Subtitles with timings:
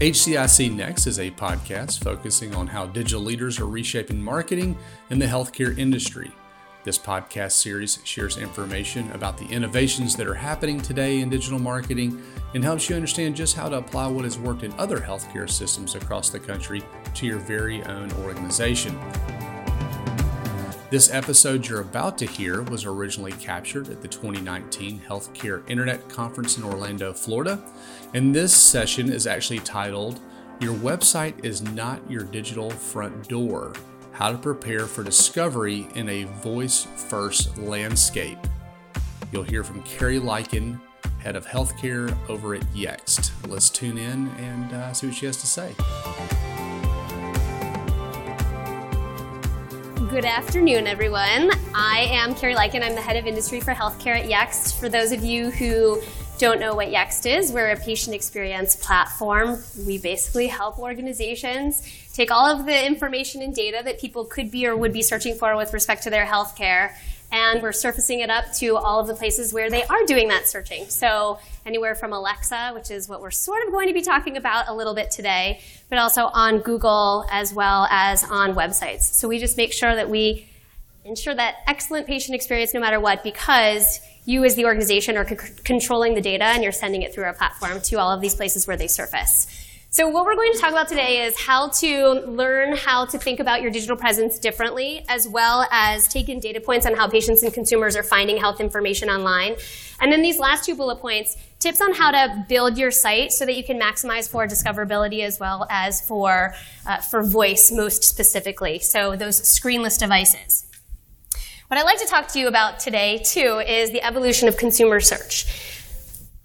[0.00, 4.74] HCIC Next is a podcast focusing on how digital leaders are reshaping marketing
[5.10, 6.32] in the healthcare industry.
[6.84, 12.22] This podcast series shares information about the innovations that are happening today in digital marketing
[12.54, 15.94] and helps you understand just how to apply what has worked in other healthcare systems
[15.94, 16.82] across the country
[17.12, 18.98] to your very own organization.
[20.90, 26.58] This episode you're about to hear was originally captured at the 2019 Healthcare Internet Conference
[26.58, 27.62] in Orlando, Florida.
[28.12, 30.18] And this session is actually titled
[30.58, 33.74] Your Website is Not Your Digital Front Door
[34.10, 38.38] How to Prepare for Discovery in a Voice First Landscape.
[39.30, 40.80] You'll hear from Carrie Liken,
[41.20, 43.30] Head of Healthcare over at Yext.
[43.46, 45.72] Let's tune in and uh, see what she has to say.
[50.10, 51.52] Good afternoon, everyone.
[51.72, 52.82] I am Carrie Liken.
[52.82, 54.80] I'm the head of industry for healthcare at Yext.
[54.80, 56.02] For those of you who
[56.38, 59.62] don't know what Yext is, we're a patient experience platform.
[59.86, 64.66] We basically help organizations take all of the information and data that people could be
[64.66, 66.92] or would be searching for with respect to their healthcare
[67.32, 70.48] and we're surfacing it up to all of the places where they are doing that
[70.48, 70.86] searching.
[70.86, 74.68] So anywhere from Alexa, which is what we're sort of going to be talking about
[74.68, 79.02] a little bit today, but also on Google as well as on websites.
[79.02, 80.48] So we just make sure that we
[81.04, 85.36] ensure that excellent patient experience no matter what because you as the organization are c-
[85.64, 88.66] controlling the data and you're sending it through our platform to all of these places
[88.66, 89.46] where they surface.
[89.92, 93.40] So what we're going to talk about today is how to learn how to think
[93.40, 97.42] about your digital presence differently, as well as take in data points on how patients
[97.42, 99.56] and consumers are finding health information online.
[100.00, 103.44] And then these last two bullet points, tips on how to build your site so
[103.44, 106.54] that you can maximize for discoverability as well as for,
[106.86, 108.78] uh, for voice most specifically.
[108.78, 110.66] So those screenless devices.
[111.66, 115.00] What I'd like to talk to you about today, too, is the evolution of consumer
[115.00, 115.46] search.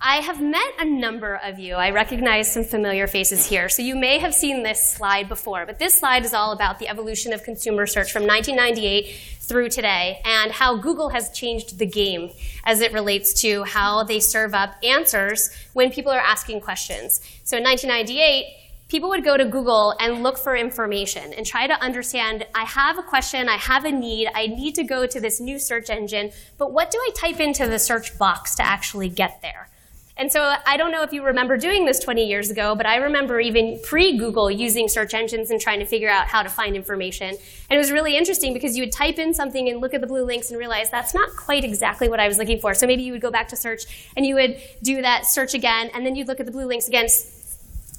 [0.07, 1.73] I have met a number of you.
[1.73, 3.69] I recognize some familiar faces here.
[3.69, 6.87] So you may have seen this slide before, but this slide is all about the
[6.87, 12.29] evolution of consumer search from 1998 through today and how Google has changed the game
[12.65, 17.19] as it relates to how they serve up answers when people are asking questions.
[17.43, 18.45] So in 1998,
[18.87, 22.99] people would go to Google and look for information and try to understand I have
[22.99, 26.29] a question, I have a need, I need to go to this new search engine,
[26.59, 29.69] but what do I type into the search box to actually get there?
[30.17, 32.95] And so I don't know if you remember doing this 20 years ago, but I
[32.95, 37.27] remember even pre-Google using search engines and trying to figure out how to find information.
[37.27, 40.07] And it was really interesting because you would type in something and look at the
[40.07, 42.73] blue links and realize that's not quite exactly what I was looking for.
[42.73, 45.89] So maybe you would go back to search and you would do that search again,
[45.93, 47.07] and then you'd look at the blue links again.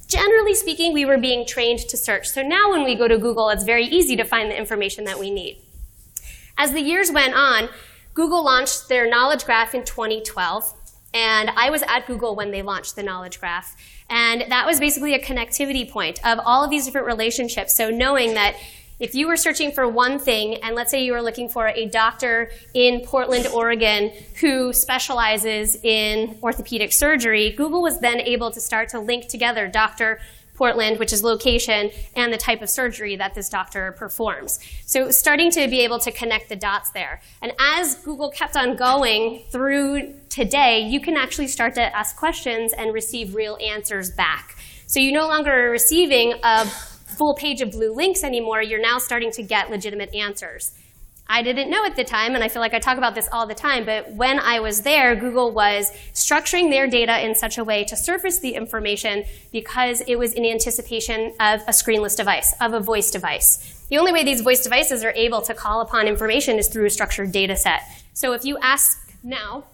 [0.09, 2.29] Generally speaking, we were being trained to search.
[2.31, 5.19] So now when we go to Google, it's very easy to find the information that
[5.19, 5.61] we need.
[6.57, 7.69] As the years went on,
[8.15, 10.73] Google launched their knowledge graph in 2012.
[11.17, 13.75] And I was at Google when they launched the Knowledge Graph.
[14.11, 17.75] And that was basically a connectivity point of all of these different relationships.
[17.75, 18.57] So knowing that
[18.99, 21.87] if you were searching for one thing, and let's say you were looking for a
[21.87, 28.91] doctor in Portland, Oregon, who specializes in orthopedic surgery, Google was then able to start
[28.91, 30.21] to link together Dr.
[30.57, 34.59] Portland, which is location, and the type of surgery that this doctor performs.
[34.87, 37.21] So starting to be able to connect the dots there.
[37.43, 42.73] And as Google kept on going through today, you can actually start to ask questions
[42.73, 44.57] and receive real answers back.
[44.87, 46.67] So you no longer are receiving a
[47.17, 50.73] full page of blue links anymore, you're now starting to get legitimate answers.
[51.29, 53.47] I didn't know at the time, and I feel like I talk about this all
[53.47, 57.65] the time, but when I was there, Google was structuring their data in such a
[57.65, 62.75] way to surface the information because it was in anticipation of a screenless device, of
[62.75, 63.85] a voice device.
[63.91, 66.91] The only way these voice devices are able to call upon information is through a
[66.91, 67.83] structured data set.
[68.15, 69.65] So if you ask now,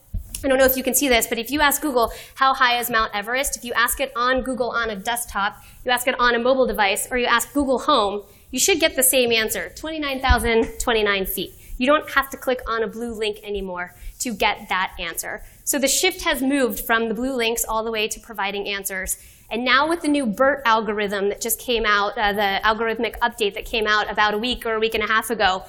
[0.45, 2.79] I don't know if you can see this, but if you ask Google, how high
[2.79, 3.57] is Mount Everest?
[3.57, 6.67] If you ask it on Google on a desktop, you ask it on a mobile
[6.67, 11.55] device, or you ask Google Home, you should get the same answer 29,029 feet.
[11.79, 15.43] You don't have to click on a blue link anymore to get that answer.
[15.65, 19.17] So the shift has moved from the blue links all the way to providing answers.
[19.51, 23.55] And now with the new BERT algorithm that just came out, uh, the algorithmic update
[23.55, 25.65] that came out about a week or a week and a half ago,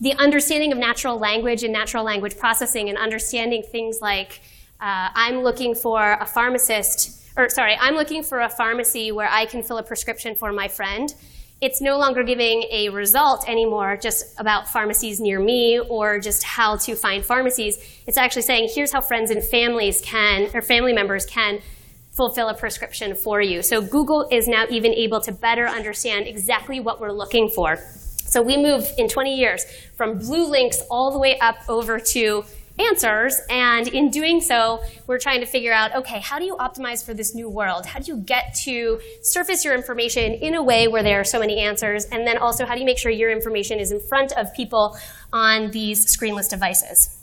[0.00, 4.40] the understanding of natural language and natural language processing and understanding things like
[4.80, 9.46] uh, I'm looking for a pharmacist, or sorry, I'm looking for a pharmacy where I
[9.46, 11.14] can fill a prescription for my friend
[11.60, 16.76] it's no longer giving a result anymore just about pharmacies near me or just how
[16.76, 17.78] to find pharmacies.
[18.06, 21.60] It's actually saying, here's how friends and families can, or family members can
[22.12, 23.62] fulfill a prescription for you.
[23.62, 27.76] So Google is now even able to better understand exactly what we're looking for.
[27.76, 29.64] So we moved in 20 years
[29.94, 32.44] from blue links all the way up over to
[32.78, 33.40] answers.
[33.48, 37.14] And in doing so, we're trying to figure out okay, how do you optimize for
[37.14, 37.86] this new world?
[37.86, 41.40] How do you get to surface your information in a way where there are so
[41.40, 42.04] many answers?
[42.06, 44.96] And then also, how do you make sure your information is in front of people
[45.32, 47.22] on these screenless devices?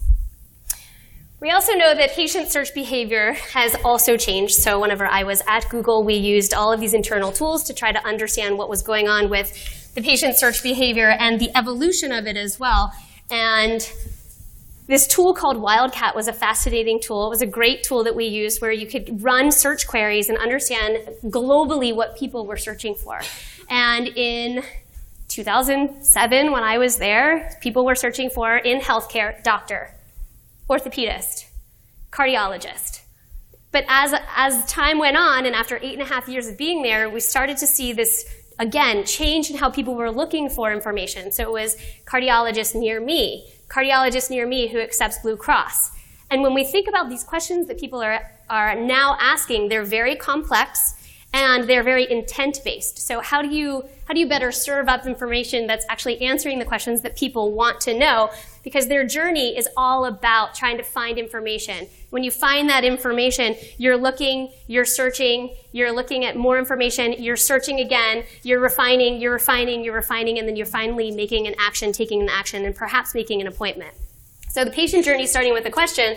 [1.39, 4.55] We also know that patient search behavior has also changed.
[4.55, 7.91] So, whenever I was at Google, we used all of these internal tools to try
[7.91, 9.51] to understand what was going on with
[9.93, 12.93] the patient search behavior and the evolution of it as well.
[13.29, 13.85] And
[14.87, 17.27] this tool called Wildcat was a fascinating tool.
[17.27, 20.37] It was a great tool that we used where you could run search queries and
[20.37, 23.21] understand globally what people were searching for.
[23.69, 24.63] And in
[25.29, 29.95] 2007, when I was there, people were searching for in healthcare doctor,
[30.69, 31.45] orthopedist,
[32.11, 33.01] cardiologist.
[33.71, 36.83] But as, as time went on, and after eight and a half years of being
[36.83, 38.23] there, we started to see this,
[38.59, 41.31] again, change in how people were looking for information.
[41.31, 45.91] So it was cardiologist near me, cardiologist near me who accepts Blue Cross.
[46.29, 50.15] And when we think about these questions that people are, are now asking, they're very
[50.15, 50.95] complex
[51.33, 52.99] and they're very intent based.
[52.99, 56.65] So how do you how do you better serve up information that's actually answering the
[56.65, 58.29] questions that people want to know?
[58.63, 61.87] Because their journey is all about trying to find information.
[62.11, 67.35] When you find that information, you're looking, you're searching, you're looking at more information, you're
[67.35, 71.91] searching again, you're refining, you're refining, you're refining, and then you're finally making an action,
[71.91, 73.93] taking an action, and perhaps making an appointment.
[74.49, 76.15] So the patient journey starting with a question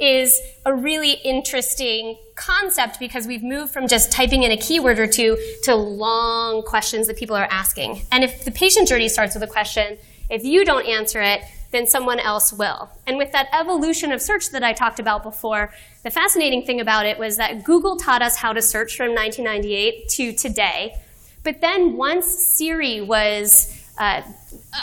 [0.00, 5.06] is a really interesting concept because we've moved from just typing in a keyword or
[5.06, 8.02] two to long questions that people are asking.
[8.10, 9.98] And if the patient journey starts with a question,
[10.30, 11.42] if you don't answer it,
[11.74, 12.88] then someone else will.
[13.06, 15.72] And with that evolution of search that I talked about before,
[16.04, 20.08] the fascinating thing about it was that Google taught us how to search from 1998
[20.10, 20.94] to today.
[21.42, 24.22] But then once Siri was uh,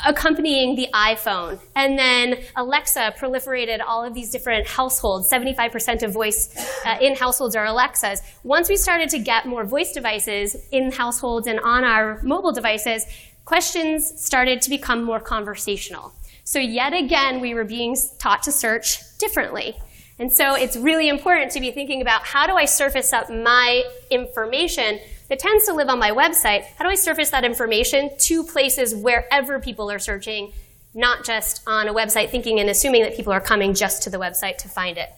[0.05, 1.59] accompanying the iPhone.
[1.75, 5.29] And then Alexa proliferated all of these different households.
[5.29, 6.55] 75% of voice
[6.85, 8.21] uh, in households are Alexas.
[8.43, 13.05] Once we started to get more voice devices in households and on our mobile devices,
[13.43, 16.13] questions started to become more conversational.
[16.43, 19.75] So yet again, we were being taught to search differently.
[20.19, 23.83] And so it's really important to be thinking about how do I surface up my
[24.09, 24.99] information
[25.29, 28.93] that tends to live on my website, how do I surface that information to places
[28.93, 30.51] wherever people are searching,
[30.93, 34.17] not just on a website thinking and assuming that people are coming just to the
[34.17, 35.09] website to find it?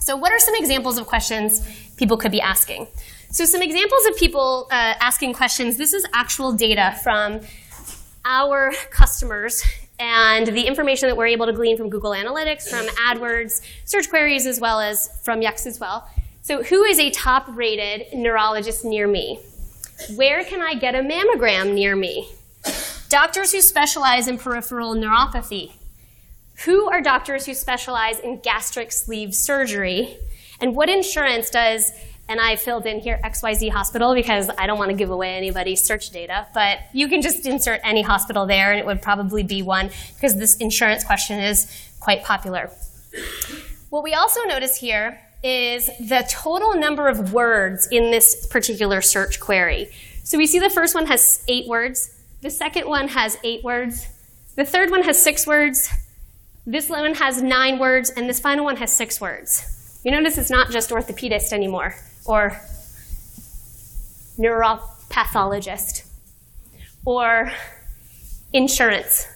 [0.00, 1.66] So, what are some examples of questions
[1.96, 2.86] people could be asking?
[3.30, 7.40] So, some examples of people uh, asking questions this is actual data from
[8.26, 9.64] our customers
[10.04, 14.46] and the information that we're able to glean from Google Analytics, from AdWords, search queries,
[14.46, 16.06] as well as from Yext as well.
[16.42, 19.40] So, who is a top rated neurologist near me?
[20.14, 22.28] Where can I get a mammogram near me?
[23.08, 25.72] Doctors who specialize in peripheral neuropathy.
[26.66, 30.18] Who are doctors who specialize in gastric sleeve surgery?
[30.60, 31.92] And what insurance does,
[32.28, 35.82] and I filled in here XYZ hospital because I don't want to give away anybody's
[35.82, 39.62] search data, but you can just insert any hospital there and it would probably be
[39.62, 42.70] one because this insurance question is quite popular.
[43.90, 49.38] What we also notice here is the total number of words in this particular search
[49.38, 49.90] query.
[50.24, 52.10] So we see the first one has eight words,
[52.40, 54.08] the second one has eight words,
[54.56, 55.90] the third one has six words,
[56.66, 60.00] this one has nine words, and this final one has six words.
[60.02, 61.94] You notice it's not just orthopedist anymore,
[62.26, 62.60] or
[64.38, 66.08] neuropathologist,
[67.04, 67.52] or
[68.52, 69.28] insurance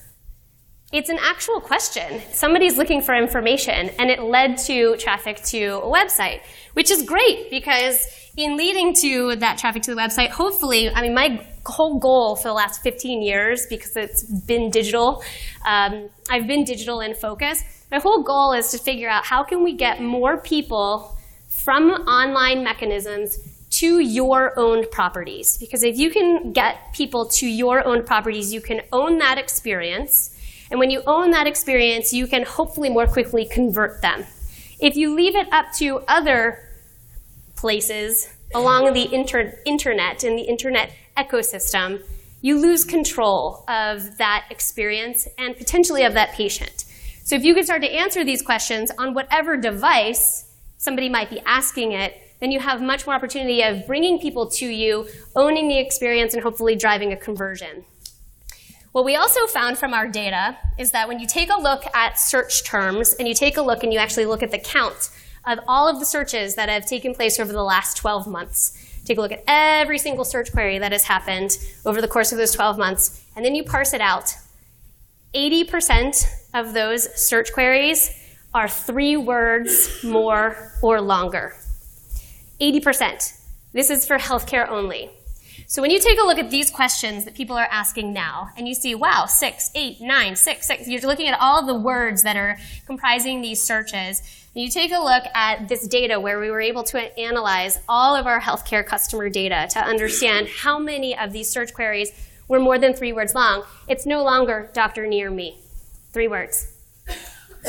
[0.90, 2.22] it's an actual question.
[2.32, 6.40] Somebody's looking for information, and it led to traffic to a website,
[6.72, 8.06] which is great because
[8.38, 12.48] in leading to that traffic to the website, hopefully, I mean, my whole goal for
[12.48, 15.22] the last 15 years, because it's been digital,
[15.66, 17.62] um, I've been digital in focus.
[17.90, 21.17] My whole goal is to figure out how can we get more people
[21.48, 23.38] from online mechanisms
[23.70, 25.58] to your own properties.
[25.58, 30.34] Because if you can get people to your own properties, you can own that experience
[30.70, 34.24] and when you own that experience, you can hopefully more quickly convert them.
[34.80, 36.58] If you leave it up to other
[37.56, 42.02] places along the inter- internet and the internet ecosystem,
[42.40, 46.84] you lose control of that experience and potentially of that patient.
[47.24, 50.44] So if you can start to answer these questions on whatever device
[50.78, 54.66] somebody might be asking it, then you have much more opportunity of bringing people to
[54.66, 55.06] you,
[55.36, 57.84] owning the experience, and hopefully driving a conversion.
[58.92, 62.18] What we also found from our data is that when you take a look at
[62.18, 65.10] search terms and you take a look and you actually look at the count
[65.46, 69.18] of all of the searches that have taken place over the last 12 months, take
[69.18, 72.52] a look at every single search query that has happened over the course of those
[72.52, 74.34] 12 months, and then you parse it out,
[75.34, 78.10] 80% of those search queries
[78.54, 81.54] are three words more or longer.
[82.60, 83.34] 80%.
[83.72, 85.10] This is for healthcare only.
[85.66, 88.66] So when you take a look at these questions that people are asking now, and
[88.66, 92.36] you see, wow, six, eight, nine, six, six, you're looking at all the words that
[92.36, 94.22] are comprising these searches.
[94.54, 98.16] And you take a look at this data where we were able to analyze all
[98.16, 102.12] of our healthcare customer data to understand how many of these search queries
[102.48, 103.62] were more than three words long.
[103.88, 105.58] It's no longer doctor near me.
[106.12, 106.77] Three words.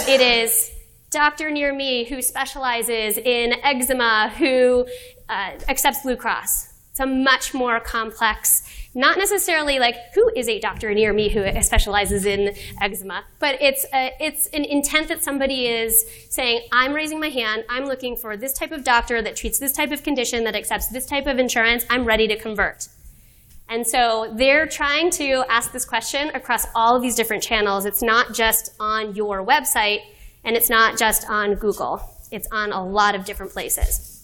[0.10, 0.72] It is
[1.12, 4.88] doctor near me who specializes in eczema, who
[5.30, 6.74] uh, accepts Blue Cross.
[6.90, 8.64] It's a much more complex,
[8.96, 13.86] not necessarily like who is a doctor near me who specializes in eczema, but it's
[13.94, 18.36] a, it's an intent that somebody is saying, I'm raising my hand, I'm looking for
[18.36, 21.38] this type of doctor that treats this type of condition, that accepts this type of
[21.38, 22.88] insurance, I'm ready to convert.
[23.70, 27.86] And so they're trying to ask this question across all of these different channels.
[27.86, 30.00] It's not just on your website,
[30.44, 32.02] and it's not just on Google.
[32.32, 34.16] It's on a lot of different places.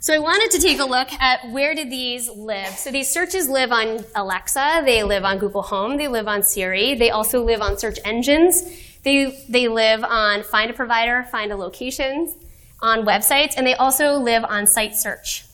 [0.00, 2.68] So I wanted to take a look at where did these live.
[2.74, 6.94] So these searches live on Alexa, they live on Google Home, they live on Siri,
[6.94, 8.62] they also live on search engines,
[9.02, 12.32] they, they live on find a provider, find a location,
[12.80, 15.45] on websites, and they also live on site search.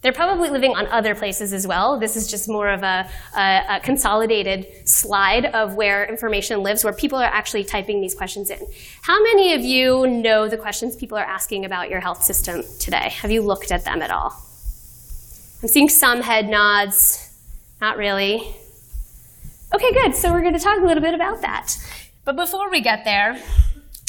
[0.00, 1.98] They're probably living on other places as well.
[1.98, 6.92] This is just more of a, a, a, consolidated slide of where information lives, where
[6.92, 8.60] people are actually typing these questions in.
[9.02, 13.08] How many of you know the questions people are asking about your health system today?
[13.08, 14.40] Have you looked at them at all?
[15.62, 17.34] I'm seeing some head nods.
[17.80, 18.54] Not really.
[19.74, 20.14] Okay, good.
[20.14, 21.76] So we're going to talk a little bit about that.
[22.24, 23.36] But before we get there,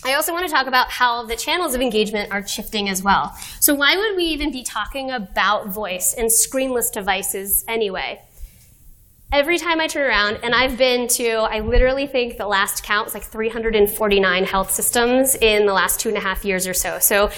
[0.05, 3.35] I also want to talk about how the channels of engagement are shifting as well.
[3.59, 8.21] So why would we even be talking about voice and screenless devices anyway?
[9.31, 13.05] Every time I turn around, and I've been to, I literally think the last count
[13.05, 16.97] was like 349 health systems in the last two and a half years or so.
[16.97, 17.29] So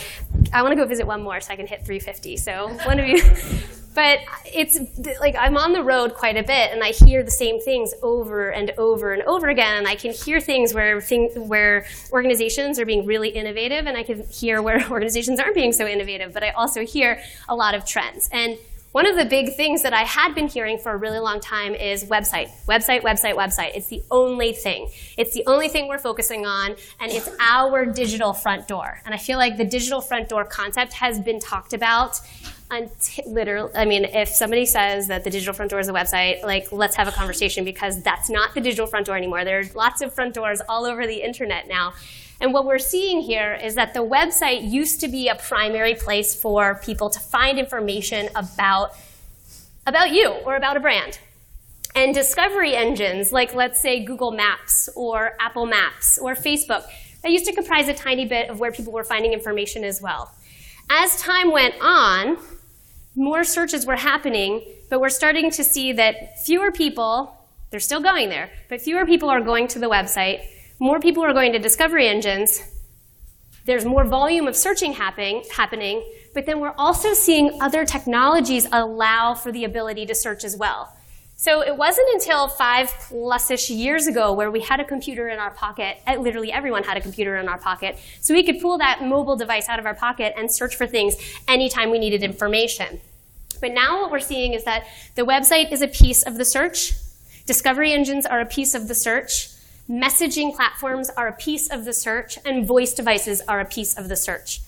[0.53, 2.38] I want to go visit one more so I can hit 350.
[2.38, 3.22] So one of you,
[3.93, 4.79] but it's
[5.19, 8.50] like I'm on the road quite a bit, and I hear the same things over
[8.50, 9.77] and over and over again.
[9.77, 14.03] And I can hear things where thing, where organizations are being really innovative, and I
[14.03, 16.33] can hear where organizations aren't being so innovative.
[16.33, 18.29] But I also hear a lot of trends.
[18.31, 18.57] And
[18.91, 21.74] one of the big things that I had been hearing for a really long time
[21.74, 23.71] is website, website, website, website.
[23.74, 24.89] It's the only thing.
[25.17, 29.00] It's the only thing we're focusing on, and it's our digital front door.
[29.05, 32.19] And I feel like the digital front door concept has been talked about
[32.72, 36.42] until literally, I mean, if somebody says that the digital front door is a website,
[36.44, 39.44] like, let's have a conversation because that's not the digital front door anymore.
[39.44, 41.94] There are lots of front doors all over the internet now.
[42.40, 46.34] And what we're seeing here is that the website used to be a primary place
[46.34, 48.94] for people to find information about,
[49.86, 51.20] about you or about a brand.
[51.94, 56.86] And discovery engines, like let's say Google Maps or Apple Maps or Facebook,
[57.22, 60.34] that used to comprise a tiny bit of where people were finding information as well.
[60.90, 62.38] As time went on,
[63.15, 67.36] more searches were happening, but we're starting to see that fewer people,
[67.70, 70.46] they're still going there, but fewer people are going to the website,
[70.80, 72.62] more people are going to discovery engines,
[73.65, 76.03] there's more volume of searching happening, happening,
[76.34, 80.96] but then we're also seeing other technologies allow for the ability to search as well.
[81.41, 85.50] So it wasn't until five plus-ish years ago where we had a computer in our
[85.50, 89.01] pocket, eh, literally everyone had a computer in our pocket, so we could pull that
[89.01, 91.15] mobile device out of our pocket and search for things
[91.48, 93.01] anytime we needed information.
[93.60, 96.93] But now what we're seeing is that the website is a piece of the search,
[97.48, 99.50] discovery engines are a piece of the search,
[99.89, 104.10] messaging platforms are a piece of the search, and voice devices are a piece of
[104.10, 104.60] the search.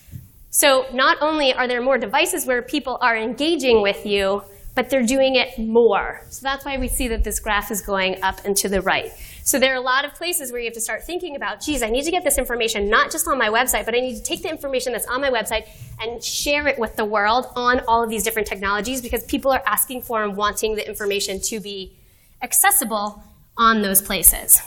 [0.50, 4.42] So not only are there more devices where people are engaging with you,
[4.75, 6.22] but they're doing it more.
[6.30, 9.12] So that's why we see that this graph is going up and to the right.
[9.44, 11.84] So there are a lot of places where you have to start thinking about, geez,
[11.84, 14.24] I need to get this information not just on my website, but I need to
[14.24, 15.68] take the information that's on my website
[16.01, 19.62] and share it with the world on all of these different technologies because people are
[19.65, 21.94] asking for and wanting the information to be
[22.42, 23.24] accessible
[23.58, 24.62] on those places.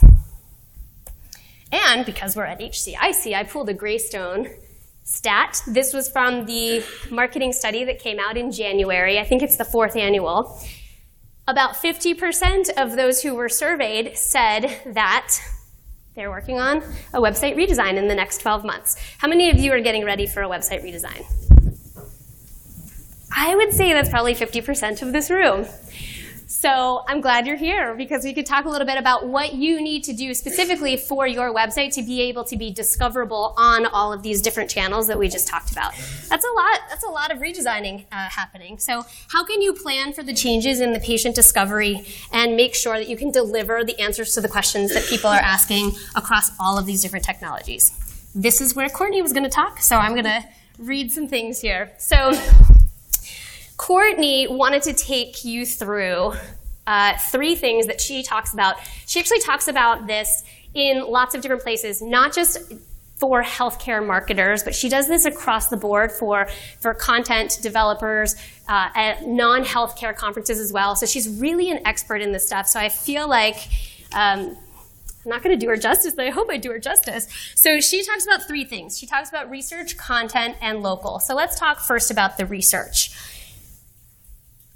[1.71, 4.49] And because we're at HCIC, I pulled a Greystone
[5.07, 5.61] stat.
[5.65, 9.17] This was from the marketing study that came out in January.
[9.17, 10.61] I think it's the fourth annual.
[11.47, 15.33] About 50% of those who were surveyed said that
[16.13, 16.79] they're working on
[17.13, 18.97] a website redesign in the next 12 months.
[19.19, 21.23] How many of you are getting ready for a website redesign?
[23.33, 25.67] I would say that's probably 50% of this room.
[26.59, 29.79] So I'm glad you're here because we could talk a little bit about what you
[29.79, 34.11] need to do specifically for your website to be able to be discoverable on all
[34.11, 35.93] of these different channels that we just talked about.
[36.29, 36.79] That's a lot.
[36.89, 38.79] That's a lot of redesigning uh, happening.
[38.79, 42.97] So how can you plan for the changes in the patient discovery and make sure
[42.97, 46.79] that you can deliver the answers to the questions that people are asking across all
[46.79, 47.91] of these different technologies?
[48.33, 50.43] this is where Courtney was going to talk, so I'm going to
[50.77, 51.91] read some things here.
[51.97, 52.31] So,
[53.77, 56.33] Courtney wanted to take you through
[56.87, 58.77] uh, three things that she talks about.
[59.05, 60.43] She actually talks about this
[60.73, 62.73] in lots of different places, not just
[63.17, 66.47] for healthcare marketers, but she does this across the board for,
[66.79, 68.35] for content developers
[68.67, 70.95] uh, at non healthcare conferences as well.
[70.95, 72.67] So she's really an expert in this stuff.
[72.67, 73.69] So I feel like
[74.13, 74.55] um,
[75.25, 77.27] I'm not going to do her justice, but I hope I do her justice.
[77.55, 78.97] So she talks about three things.
[78.97, 81.19] She talks about research, content, and local.
[81.19, 83.11] So let's talk first about the research.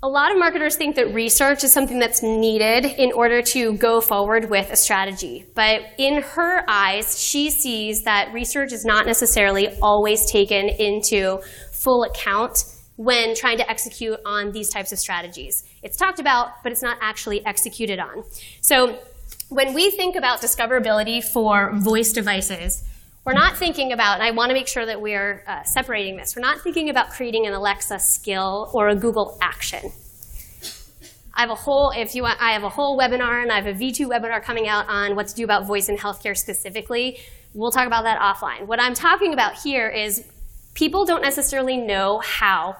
[0.03, 4.01] A lot of marketers think that research is something that's needed in order to go
[4.01, 5.46] forward with a strategy.
[5.53, 11.39] But in her eyes, she sees that research is not necessarily always taken into
[11.72, 12.63] full account
[12.96, 15.65] when trying to execute on these types of strategies.
[15.84, 18.24] It's talked about, but it's not actually executed on.
[18.62, 18.98] So
[19.50, 22.84] when we think about discoverability for voice devices,
[23.25, 26.35] we're not thinking about, and I want to make sure that we're uh, separating this,
[26.35, 29.91] we're not thinking about creating an Alexa skill or a Google action.
[31.33, 33.67] I have a whole, if you want, I have a whole webinar and I have
[33.67, 37.19] a V2 webinar coming out on what to do about voice in healthcare specifically.
[37.53, 38.65] We'll talk about that offline.
[38.65, 40.25] What I'm talking about here is
[40.73, 42.75] people don't necessarily know how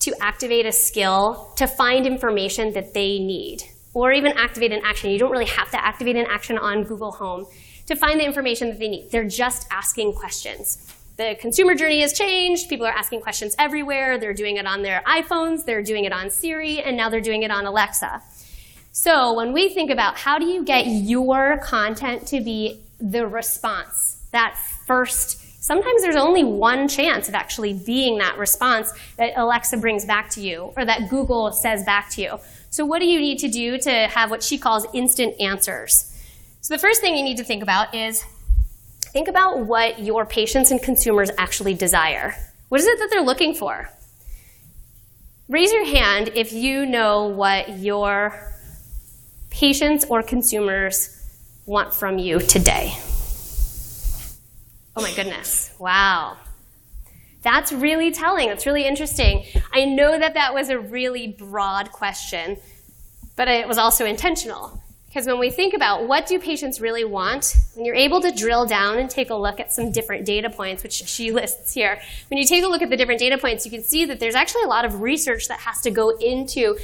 [0.00, 3.62] to activate a skill to find information that they need
[3.94, 5.10] or even activate an action.
[5.10, 7.46] You don't really have to activate an action on Google Home
[7.86, 9.10] to find the information that they need.
[9.10, 10.92] They're just asking questions.
[11.16, 12.68] The consumer journey has changed.
[12.68, 14.18] People are asking questions everywhere.
[14.18, 17.44] They're doing it on their iPhones, they're doing it on Siri, and now they're doing
[17.44, 18.20] it on Alexa.
[18.90, 24.24] So when we think about how do you get your content to be the response,
[24.32, 30.04] that first sometimes there's only one chance of actually being that response that Alexa brings
[30.04, 32.38] back to you or that Google says back to you.
[32.74, 36.12] So, what do you need to do to have what she calls instant answers?
[36.60, 38.24] So the first thing you need to think about is
[39.12, 42.34] think about what your patients and consumers actually desire.
[42.70, 43.88] What is it that they're looking for?
[45.48, 48.52] Raise your hand if you know what your
[49.50, 51.24] patients or consumers
[51.66, 52.92] want from you today.
[54.96, 55.72] Oh my goodness.
[55.78, 56.38] Wow.
[57.44, 58.48] That's really telling.
[58.48, 59.44] That's really interesting.
[59.72, 62.56] I know that that was a really broad question,
[63.36, 64.80] but it was also intentional.
[65.06, 68.66] Because when we think about what do patients really want, when you're able to drill
[68.66, 72.38] down and take a look at some different data points, which she lists here, when
[72.38, 74.64] you take a look at the different data points, you can see that there's actually
[74.64, 76.76] a lot of research that has to go into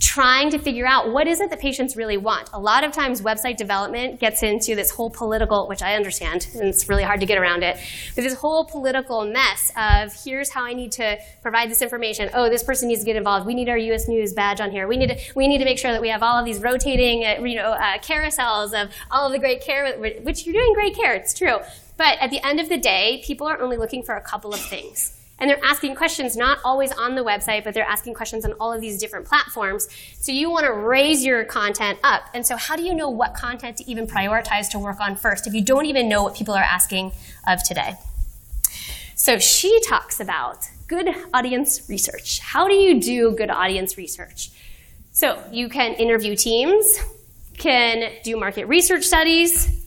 [0.00, 2.48] trying to figure out what is it that patients really want.
[2.52, 6.64] A lot of times website development gets into this whole political, which I understand, and
[6.64, 7.76] it's really hard to get around it,
[8.14, 12.30] but this whole political mess of here's how I need to provide this information.
[12.32, 13.46] Oh, this person needs to get involved.
[13.46, 14.08] We need our U.S.
[14.08, 14.86] News badge on here.
[14.86, 17.24] We need to, we need to make sure that we have all of these rotating,
[17.24, 20.96] uh, you know, uh, carousels of all of the great care, which you're doing great
[20.96, 21.14] care.
[21.14, 21.58] It's true.
[21.96, 24.60] But at the end of the day, people are only looking for a couple of
[24.60, 25.18] things.
[25.38, 28.72] And they're asking questions not always on the website, but they're asking questions on all
[28.72, 29.88] of these different platforms.
[30.20, 32.22] So you want to raise your content up.
[32.34, 35.46] And so how do you know what content to even prioritize to work on first
[35.46, 37.12] if you don't even know what people are asking
[37.48, 37.94] of today?
[39.16, 42.40] So she talks about good audience research.
[42.40, 44.50] How do you do good audience research?
[45.12, 46.98] So you can interview teams,
[47.56, 49.83] can do market research studies,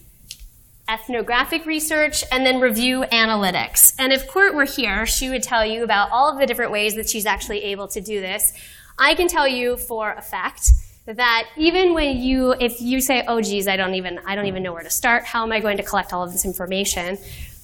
[0.89, 3.93] ethnographic research, and then review analytics.
[3.99, 6.95] And if Court were here, she would tell you about all of the different ways
[6.95, 8.53] that she's actually able to do this.
[8.97, 10.71] I can tell you for a fact
[11.05, 14.63] that even when you, if you say, oh geez, I don't even, I don't even
[14.63, 17.17] know where to start, how am I going to collect all of this information?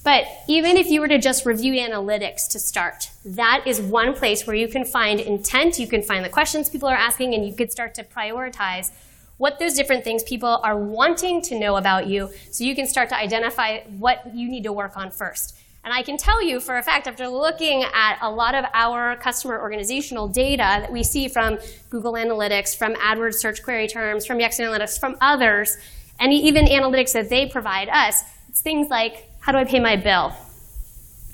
[0.03, 4.45] But even if you were to just review analytics to start, that is one place
[4.45, 7.53] where you can find intent, you can find the questions people are asking, and you
[7.53, 8.91] could start to prioritize
[9.37, 13.09] what those different things people are wanting to know about you so you can start
[13.09, 15.55] to identify what you need to work on first.
[15.83, 19.17] And I can tell you for a fact, after looking at a lot of our
[19.17, 24.37] customer organizational data that we see from Google Analytics, from AdWords search query terms, from
[24.37, 25.75] Yext Analytics, from others,
[26.21, 29.97] and even analytics that they provide us, it's things like how do I pay my
[29.97, 30.29] bill?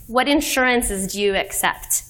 [0.07, 2.08] What insurances do you accept?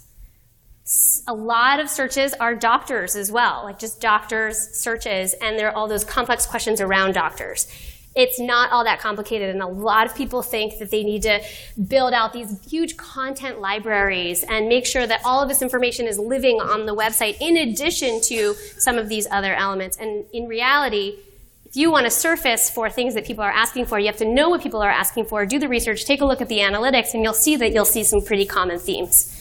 [1.29, 5.75] A lot of searches are doctors as well, like just doctors searches, and there are
[5.75, 7.67] all those complex questions around doctors.
[8.15, 11.39] It's not all that complicated, and a lot of people think that they need to
[11.87, 16.17] build out these huge content libraries and make sure that all of this information is
[16.17, 19.97] living on the website in addition to some of these other elements.
[19.97, 21.19] And in reality,
[21.67, 24.25] if you want to surface for things that people are asking for, you have to
[24.25, 27.13] know what people are asking for, do the research, take a look at the analytics,
[27.13, 29.35] and you'll see that you'll see some pretty common themes.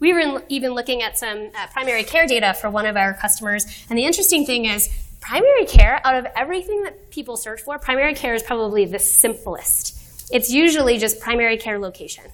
[0.00, 3.66] We were even looking at some uh, primary care data for one of our customers,
[3.88, 4.88] and the interesting thing is
[5.20, 9.96] primary care, out of everything that people search for, primary care is probably the simplest.
[10.32, 12.24] it's usually just primary care location,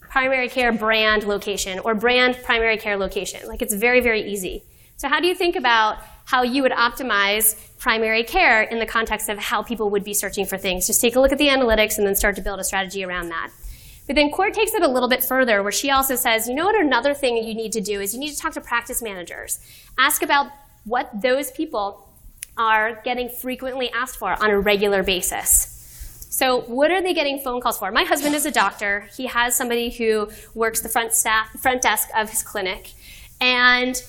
[0.00, 3.46] primary care brand location, or brand primary care location.
[3.46, 4.64] Like it's very, very easy.
[4.96, 9.28] So how do you think about how you would optimize primary care in the context
[9.28, 10.86] of how people would be searching for things?
[10.86, 13.28] Just take a look at the analytics and then start to build a strategy around
[13.28, 13.50] that.
[14.10, 16.64] But then Court takes it a little bit further, where she also says, you know
[16.64, 19.60] what, another thing you need to do is you need to talk to practice managers.
[19.98, 20.48] Ask about
[20.82, 22.12] what those people
[22.56, 26.26] are getting frequently asked for on a regular basis.
[26.28, 27.92] So, what are they getting phone calls for?
[27.92, 29.08] My husband is a doctor.
[29.16, 32.90] He has somebody who works the front staff, front desk of his clinic,
[33.40, 34.02] and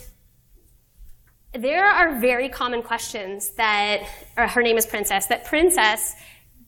[1.53, 4.01] there are very common questions that,
[4.35, 6.15] her name is Princess, that Princess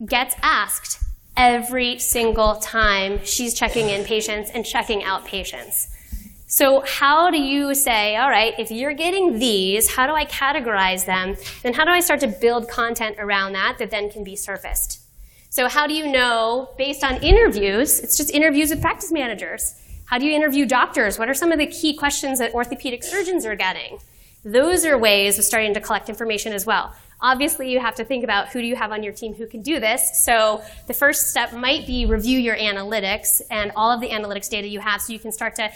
[0.05, 1.02] gets asked
[1.35, 5.89] every single time she's checking in patients and checking out patients.
[6.47, 11.05] So, how do you say, all right, if you're getting these, how do I categorize
[11.05, 11.35] them?
[11.63, 15.01] And how do I start to build content around that that then can be surfaced?
[15.49, 19.73] So, how do you know, based on interviews, it's just interviews with practice managers.
[20.05, 21.17] How do you interview doctors?
[21.17, 23.97] What are some of the key questions that orthopedic surgeons are getting?
[24.45, 26.93] Those are ways of starting to collect information as well.
[27.23, 29.62] Obviously, you have to think about who do you have on your team who can
[29.62, 30.25] do this.
[30.25, 34.67] So the first step might be review your analytics and all of the analytics data
[34.67, 35.71] you have so you can start to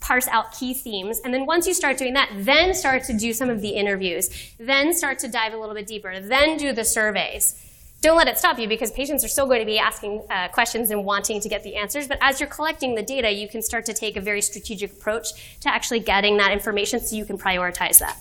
[0.00, 1.20] parse out key themes.
[1.22, 4.30] And then once you start doing that, then start to do some of the interviews.
[4.58, 6.18] Then start to dive a little bit deeper.
[6.18, 7.62] Then do the surveys.
[8.00, 10.90] Don't let it stop you because patients are still going to be asking uh, questions
[10.90, 12.08] and wanting to get the answers.
[12.08, 15.58] But as you're collecting the data, you can start to take a very strategic approach
[15.60, 18.18] to actually getting that information so you can prioritize that.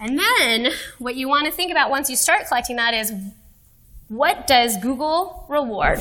[0.00, 3.12] And then what you want to think about once you start collecting that is
[4.08, 6.00] what does Google reward?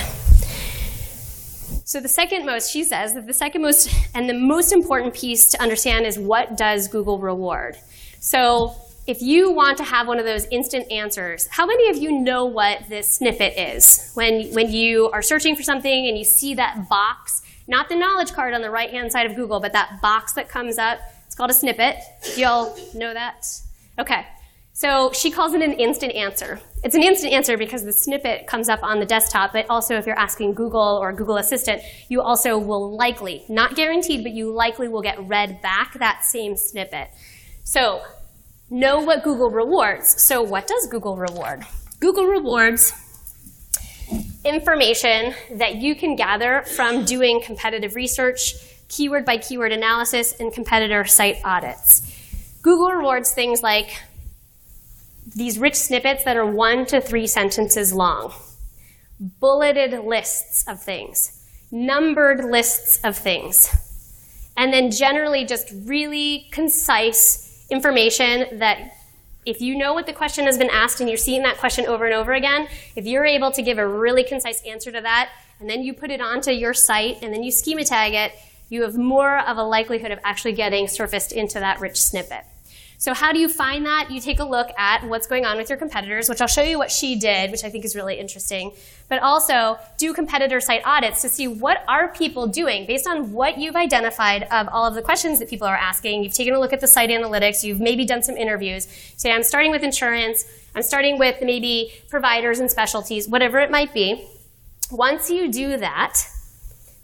[1.85, 5.49] So the second most, she says that the second most and the most important piece
[5.51, 7.77] to understand is what does Google reward?
[8.19, 8.75] So
[9.07, 12.45] if you want to have one of those instant answers, how many of you know
[12.45, 14.11] what this snippet is?
[14.15, 18.33] When, when you are searching for something and you see that box, not the knowledge
[18.33, 21.35] card on the right hand side of Google, but that box that comes up, it's
[21.35, 21.97] called a snippet.
[22.35, 23.47] You all know that?
[23.99, 24.25] Okay.
[24.73, 26.59] So she calls it an instant answer.
[26.83, 30.05] It's an instant answer because the snippet comes up on the desktop, but also if
[30.05, 34.89] you're asking Google or Google Assistant, you also will likely, not guaranteed, but you likely
[34.89, 37.07] will get read back that same snippet.
[37.63, 38.01] So
[38.69, 40.21] know what Google rewards.
[40.21, 41.63] So what does Google reward?
[42.01, 42.91] Google rewards
[44.43, 48.55] information that you can gather from doing competitive research,
[48.89, 52.11] keyword by keyword analysis, and competitor site audits.
[52.65, 54.01] Google rewards things like
[55.35, 58.33] these rich snippets that are one to three sentences long,
[59.19, 63.69] bulleted lists of things, numbered lists of things,
[64.57, 68.95] and then generally just really concise information that
[69.45, 72.05] if you know what the question has been asked and you're seeing that question over
[72.05, 75.69] and over again, if you're able to give a really concise answer to that, and
[75.69, 78.31] then you put it onto your site and then you schema tag it,
[78.69, 82.43] you have more of a likelihood of actually getting surfaced into that rich snippet.
[83.05, 84.09] So how do you find that?
[84.09, 86.79] You take a look at what's going on with your competitors, which I'll show you
[86.79, 88.71] what she did, which I think is really interesting.
[89.09, 93.59] But also do competitor site audits to see what are people doing based on what
[93.59, 96.23] you've identified of all of the questions that people are asking.
[96.23, 97.63] You've taken a look at the site analytics.
[97.63, 98.87] You've maybe done some interviews.
[99.17, 100.43] Say, I'm starting with insurance.
[100.73, 104.27] I'm starting with maybe providers and specialties, whatever it might be.
[104.89, 106.23] Once you do that,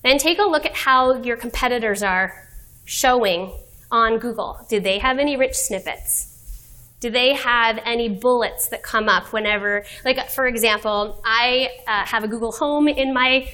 [0.02, 2.50] then take a look at how your competitors are
[2.86, 3.54] showing
[3.92, 4.66] on Google?
[4.70, 6.28] Do they have any rich snippets?
[7.00, 12.24] Do they have any bullets that come up whenever, like for example, I uh, have
[12.24, 13.52] a Google Home in my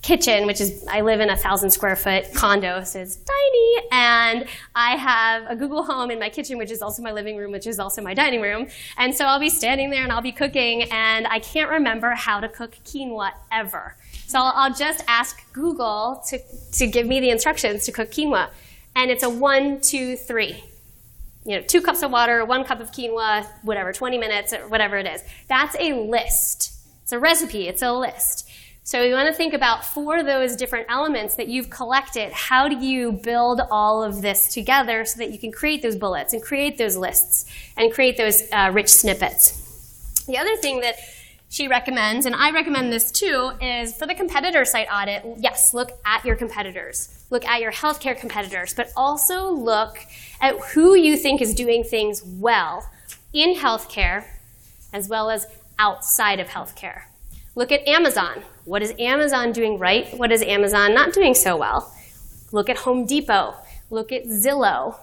[0.00, 4.46] kitchen, which is, I live in a thousand square foot condo, so it's tiny, and
[4.74, 7.66] I have a Google Home in my kitchen, which is also my living room, which
[7.66, 8.68] is also my dining room.
[8.96, 12.38] And so I'll be standing there and I'll be cooking, and I can't remember how
[12.38, 13.96] to cook quinoa ever.
[14.28, 16.38] So I'll, I'll just ask Google to,
[16.72, 18.50] to give me the instructions to cook quinoa
[18.98, 20.64] and it's a one, two, three.
[21.44, 24.98] You know, two cups of water, one cup of quinoa, whatever, 20 minutes, or whatever
[24.98, 25.22] it is.
[25.46, 26.72] That's a list.
[27.04, 28.50] It's a recipe, it's a list.
[28.82, 32.76] So you want to think about for those different elements that you've collected, how do
[32.76, 36.76] you build all of this together so that you can create those bullets and create
[36.76, 40.24] those lists and create those uh, rich snippets.
[40.26, 40.96] The other thing that
[41.48, 45.92] she recommends, and I recommend this too, is for the competitor site audit, yes, look
[46.04, 47.17] at your competitors.
[47.30, 49.98] Look at your healthcare competitors, but also look
[50.40, 52.88] at who you think is doing things well
[53.32, 54.24] in healthcare
[54.92, 55.46] as well as
[55.78, 57.02] outside of healthcare.
[57.54, 58.42] Look at Amazon.
[58.64, 60.16] What is Amazon doing right?
[60.16, 61.92] What is Amazon not doing so well?
[62.52, 63.54] Look at Home Depot.
[63.90, 64.96] Look at Zillow.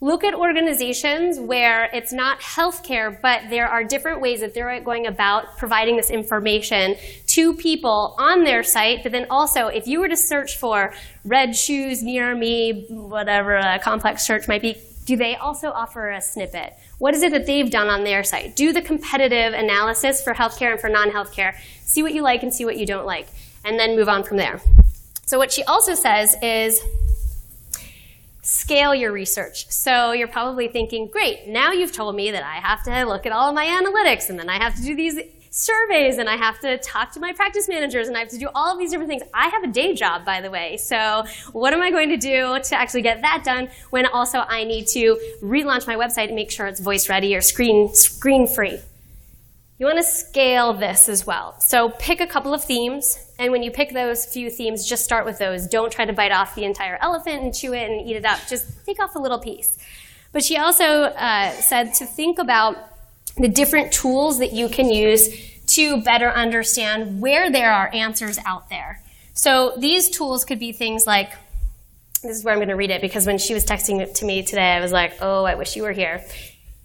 [0.00, 5.08] Look at organizations where it's not healthcare, but there are different ways that they're going
[5.08, 6.94] about providing this information
[7.26, 9.02] to people on their site.
[9.02, 13.80] But then also, if you were to search for red shoes near me, whatever a
[13.80, 16.74] complex search might be, do they also offer a snippet?
[16.98, 18.54] What is it that they've done on their site?
[18.54, 21.56] Do the competitive analysis for healthcare and for non healthcare.
[21.82, 23.26] See what you like and see what you don't like,
[23.64, 24.60] and then move on from there.
[25.26, 26.80] So, what she also says is,
[28.48, 29.70] scale your research.
[29.70, 33.32] So you're probably thinking, great, now you've told me that I have to look at
[33.32, 36.78] all my analytics and then I have to do these surveys and I have to
[36.78, 39.22] talk to my practice managers and I have to do all of these different things.
[39.34, 40.78] I have a day job, by the way.
[40.78, 44.64] So what am I going to do to actually get that done when also I
[44.64, 48.80] need to relaunch my website and make sure it's voice ready or screen, screen free?
[49.78, 51.58] You want to scale this as well.
[51.60, 55.24] So pick a couple of themes, and when you pick those few themes, just start
[55.24, 55.68] with those.
[55.68, 58.40] Don't try to bite off the entire elephant and chew it and eat it up.
[58.48, 59.78] Just take off a little piece.
[60.32, 62.76] But she also uh, said to think about
[63.36, 65.28] the different tools that you can use
[65.66, 69.00] to better understand where there are answers out there.
[69.32, 71.32] So these tools could be things like
[72.22, 74.24] this is where I'm going to read it because when she was texting it to
[74.24, 76.24] me today, I was like, oh, I wish you were here.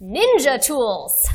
[0.00, 1.28] Ninja tools.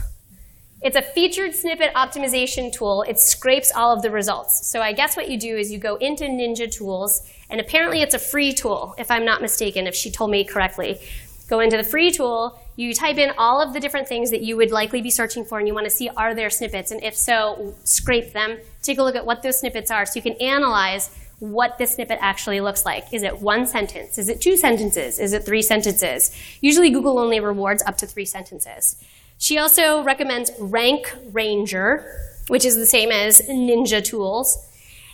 [0.81, 3.01] It's a featured snippet optimization tool.
[3.01, 4.65] It scrapes all of the results.
[4.65, 8.13] So I guess what you do is you go into Ninja Tools, and apparently it's
[8.13, 11.01] a free tool, if I'm not mistaken, if she told me correctly.
[11.49, 14.55] Go into the free tool, you type in all of the different things that you
[14.55, 17.15] would likely be searching for, and you want to see are there snippets, and if
[17.15, 18.57] so, scrape them.
[18.81, 22.19] Take a look at what those snippets are so you can analyze what the snippet
[22.21, 23.13] actually looks like.
[23.13, 24.17] Is it one sentence?
[24.17, 25.19] Is it two sentences?
[25.19, 26.33] Is it three sentences?
[26.61, 28.95] Usually Google only rewards up to three sentences.
[29.39, 32.06] She also recommends Rank Ranger,
[32.49, 34.58] which is the same as Ninja Tools.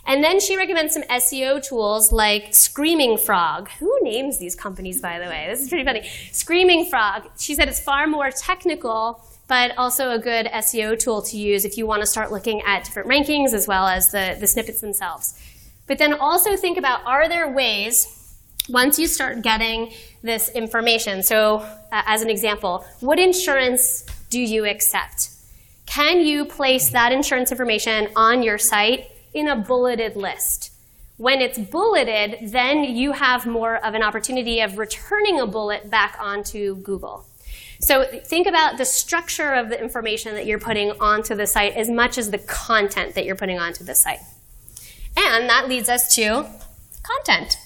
[0.04, 3.68] And then she recommends some SEO tools like Screaming Frog.
[3.78, 5.46] Who names these companies, by the way?
[5.48, 6.08] This is pretty funny.
[6.32, 7.28] Screaming Frog.
[7.38, 11.78] She said it's far more technical, but also a good SEO tool to use if
[11.78, 15.40] you want to start looking at different rankings as well as the, the snippets themselves.
[15.86, 18.12] But then also think about are there ways
[18.68, 24.66] once you start getting this information, so uh, as an example, what insurance do you
[24.66, 25.30] accept?
[25.86, 30.72] Can you place that insurance information on your site in a bulleted list?
[31.16, 36.18] When it's bulleted, then you have more of an opportunity of returning a bullet back
[36.20, 37.24] onto Google.
[37.80, 41.88] So think about the structure of the information that you're putting onto the site as
[41.88, 44.20] much as the content that you're putting onto the site.
[45.16, 46.46] And that leads us to
[47.02, 47.58] content.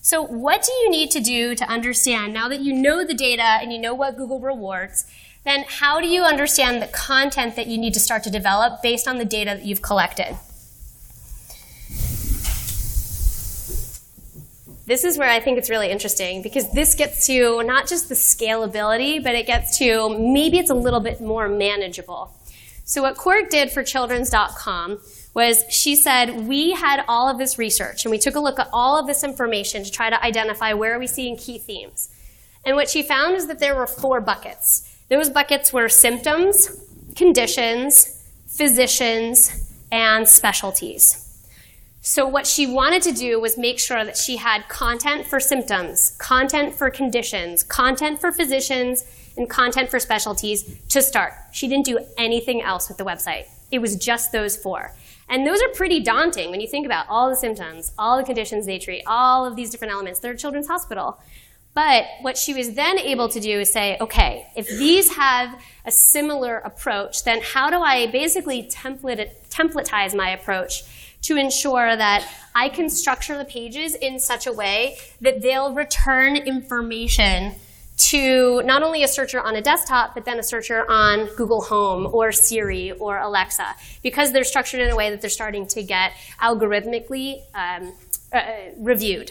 [0.00, 3.42] So what do you need to do to understand now that you know the data
[3.42, 5.06] and you know what Google rewards?
[5.44, 9.06] Then how do you understand the content that you need to start to develop based
[9.06, 10.36] on the data that you've collected?
[14.86, 18.14] This is where I think it's really interesting because this gets to not just the
[18.14, 22.30] scalability, but it gets to maybe it's a little bit more manageable.
[22.84, 25.00] So, what Court did for children's.com
[25.32, 28.68] was she said, We had all of this research and we took a look at
[28.74, 32.10] all of this information to try to identify where are we seeing key themes.
[32.66, 34.93] And what she found is that there were four buckets.
[35.14, 36.76] Those buckets were symptoms,
[37.14, 41.46] conditions, physicians, and specialties.
[42.00, 46.16] So, what she wanted to do was make sure that she had content for symptoms,
[46.18, 49.04] content for conditions, content for physicians,
[49.36, 51.32] and content for specialties to start.
[51.52, 53.44] She didn't do anything else with the website.
[53.70, 54.96] It was just those four.
[55.28, 58.66] And those are pretty daunting when you think about all the symptoms, all the conditions
[58.66, 60.18] they treat, all of these different elements.
[60.18, 61.20] They're a children's hospital.
[61.74, 65.90] But what she was then able to do is say, okay, if these have a
[65.90, 70.84] similar approach, then how do I basically template, templatize my approach
[71.22, 76.36] to ensure that I can structure the pages in such a way that they'll return
[76.36, 77.54] information
[77.96, 82.06] to not only a searcher on a desktop, but then a searcher on Google Home
[82.12, 86.12] or Siri or Alexa, because they're structured in a way that they're starting to get
[86.40, 87.92] algorithmically um,
[88.32, 88.42] uh,
[88.76, 89.30] reviewed.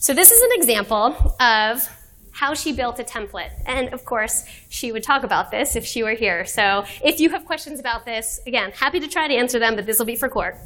[0.00, 1.88] So this is an example of
[2.30, 3.50] how she built a template.
[3.66, 6.46] And of course, she would talk about this if she were here.
[6.46, 9.86] So if you have questions about this, again, happy to try to answer them, but
[9.86, 10.56] this will be for court.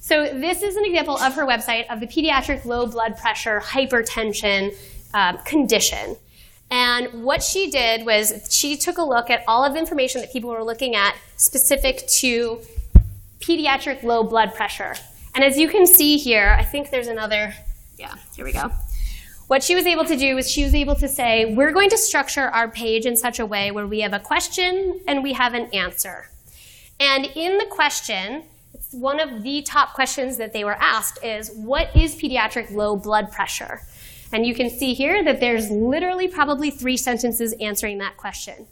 [0.00, 4.72] So this is an example of her website of the pediatric low blood pressure hypertension
[5.14, 6.14] um, condition.
[6.70, 10.32] And what she did was she took a look at all of the information that
[10.32, 12.60] people were looking at specific to
[13.40, 14.94] pediatric low blood pressure.
[15.34, 17.52] And as you can see here, I think there's another
[17.98, 18.70] yeah, here we go.
[19.46, 21.98] What she was able to do is she was able to say, we're going to
[21.98, 25.54] structure our page in such a way where we have a question and we have
[25.54, 26.30] an answer.
[26.98, 31.52] And in the question, it's one of the top questions that they were asked is,
[31.54, 33.82] what is pediatric low blood pressure?
[34.32, 38.66] And you can see here that there's literally probably three sentences answering that question.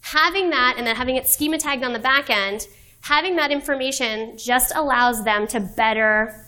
[0.00, 2.66] Having that and then having it schema tagged on the back end,
[3.02, 6.46] having that information just allows them to better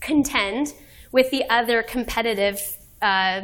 [0.00, 0.74] contend
[1.12, 2.60] with the other competitive
[3.02, 3.42] uh,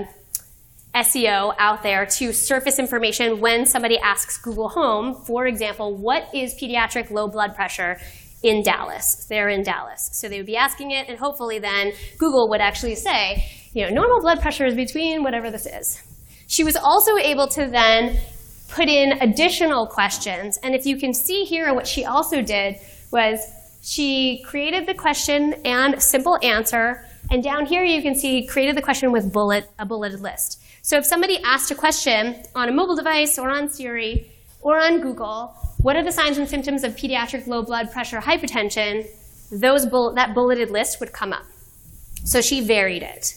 [0.95, 6.55] SEO out there to surface information when somebody asks Google Home, for example, what is
[6.55, 7.99] pediatric low blood pressure
[8.43, 9.27] in Dallas?
[9.29, 10.11] They're in Dallas.
[10.13, 13.91] So they would be asking it, and hopefully then Google would actually say, you know,
[13.91, 16.03] normal blood pressure is between whatever this is.
[16.47, 18.19] She was also able to then
[18.69, 20.59] put in additional questions.
[20.63, 22.77] And if you can see here, what she also did
[23.11, 23.41] was
[23.83, 27.06] she created the question and simple answer.
[27.31, 30.63] And down here, you can see created the question with bullet, a bulleted list.
[30.83, 35.01] So if somebody asked a question on a mobile device or on Siri or on
[35.01, 39.07] Google, what are the signs and symptoms of pediatric low blood pressure hypertension?
[39.51, 41.45] Those bull that bulleted list would come up.
[42.25, 43.37] So she varied it.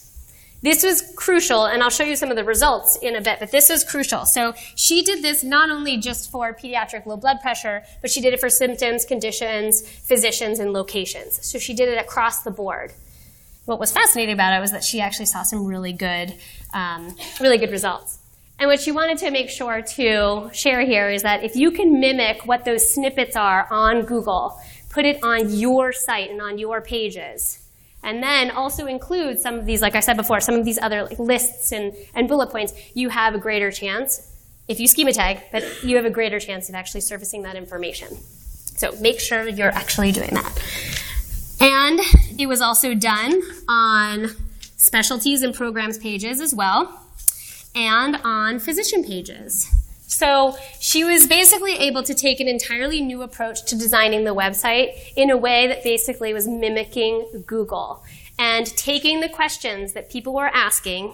[0.61, 3.49] This was crucial, and I'll show you some of the results in a bit, but
[3.49, 4.25] this was crucial.
[4.25, 8.33] So she did this not only just for pediatric low blood pressure, but she did
[8.33, 11.45] it for symptoms, conditions, physicians, and locations.
[11.45, 12.91] So she did it across the board
[13.69, 16.33] what was fascinating about it was that she actually saw some really good,
[16.73, 18.17] um, really good results.
[18.57, 21.99] And what she wanted to make sure to share here is that if you can
[21.99, 26.81] mimic what those snippets are on Google, put it on your site and on your
[26.81, 27.59] pages,
[28.03, 31.03] and then also include some of these, like I said before, some of these other
[31.03, 34.35] like, lists and, and bullet points, you have a greater chance,
[34.67, 38.17] if you schema tag, but you have a greater chance of actually surfacing that information.
[38.17, 40.59] So make sure you're actually doing that.
[41.61, 41.99] And
[42.39, 44.29] it was also done on
[44.77, 47.05] specialties and programs pages as well,
[47.75, 49.67] and on physician pages.
[50.07, 54.93] So she was basically able to take an entirely new approach to designing the website
[55.17, 58.03] in a way that basically was mimicking Google
[58.39, 61.13] and taking the questions that people were asking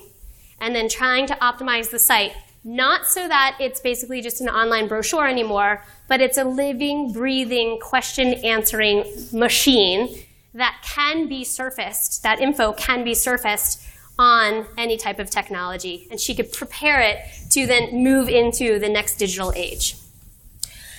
[0.62, 2.34] and then trying to optimize the site,
[2.64, 7.80] not so that it's basically just an online brochure anymore, but it's a living, breathing,
[7.82, 10.24] question answering machine
[10.56, 13.84] that can be surfaced, that info can be surfaced
[14.18, 16.08] on any type of technology.
[16.10, 17.20] And she could prepare it
[17.52, 19.98] to then move into the next digital age.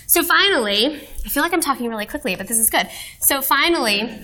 [0.06, 2.88] So finally, I feel like I'm talking really quickly, but this is good.
[3.20, 4.20] So finally,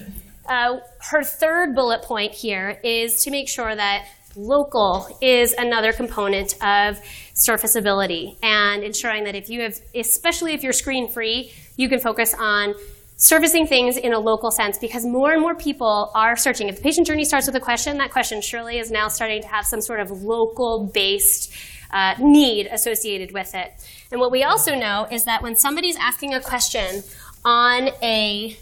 [0.46, 0.78] uh,
[1.10, 7.00] her third bullet point here is to make sure that local is another component of
[7.34, 12.34] surfaceability and ensuring that if you have, especially if you're screen free, you can focus
[12.38, 12.74] on
[13.22, 16.68] surfacing things in a local sense because more and more people are searching.
[16.68, 19.48] If the patient journey starts with a question, that question surely is now starting to
[19.48, 21.54] have some sort of local based
[21.92, 23.70] uh, need associated with it.
[24.10, 27.04] And what we also know is that when somebody's asking a question
[27.44, 28.56] on a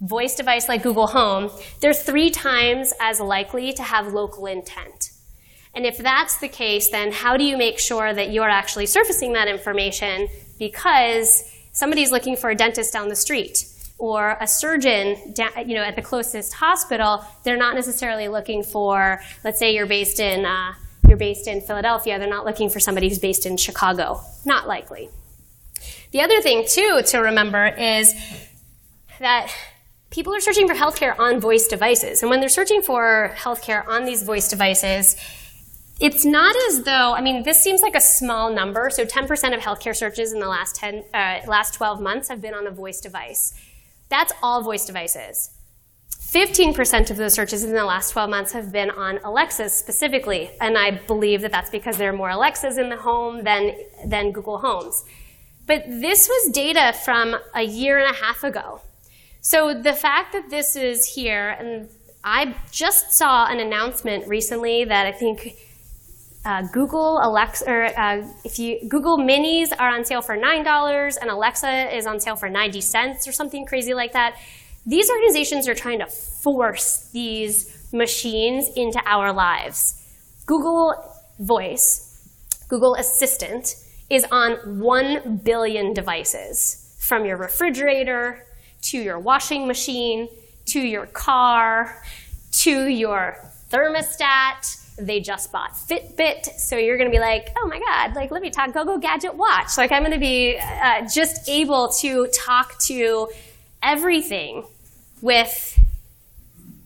[0.00, 1.50] voice device like Google Home,
[1.80, 5.10] they're three times as likely to have local intent.
[5.74, 9.32] And if that's the case, then how do you make sure that you're actually surfacing
[9.32, 10.28] that information?
[10.56, 13.66] Because somebody's looking for a dentist down the street
[13.98, 15.16] or a surgeon
[15.66, 20.18] you know, at the closest hospital, they're not necessarily looking for, let's say you're based
[20.18, 20.74] in, uh,
[21.06, 24.20] you're based in Philadelphia, they're not looking for somebody who's based in Chicago.
[24.44, 25.08] Not likely.
[26.10, 28.14] The other thing, too, to remember is
[29.20, 29.50] that
[30.10, 32.22] people are searching for healthcare on voice devices.
[32.22, 35.16] And when they're searching for healthcare on these voice devices,
[35.98, 38.90] it's not as though, I mean, this seems like a small number.
[38.90, 42.54] So 10% of healthcare searches in the last, 10, uh, last 12 months have been
[42.54, 43.54] on a voice device.
[44.08, 45.50] That's all voice devices.
[46.10, 50.50] 15% of those searches in the last 12 months have been on Alexas specifically.
[50.60, 54.32] And I believe that that's because there are more Alexas in the home than, than
[54.32, 55.04] Google Homes.
[55.66, 58.82] But this was data from a year and a half ago.
[59.40, 61.88] So the fact that this is here, and
[62.22, 65.56] I just saw an announcement recently that I think
[66.46, 71.16] uh, Google Alexa, or uh, if you Google Minis are on sale for nine dollars,
[71.16, 74.36] and Alexa is on sale for ninety cents or something crazy like that.
[74.86, 80.00] These organizations are trying to force these machines into our lives.
[80.46, 80.94] Google
[81.40, 82.30] Voice,
[82.68, 83.74] Google Assistant,
[84.08, 88.46] is on one billion devices, from your refrigerator
[88.82, 90.28] to your washing machine
[90.66, 92.02] to your car
[92.52, 93.36] to your
[93.70, 98.30] thermostat they just bought Fitbit, so you're going to be like, oh my God, like
[98.30, 99.76] let me talk GoGo Gadget Watch.
[99.76, 103.28] Like I'm going to be uh, just able to talk to
[103.82, 104.64] everything
[105.20, 105.78] with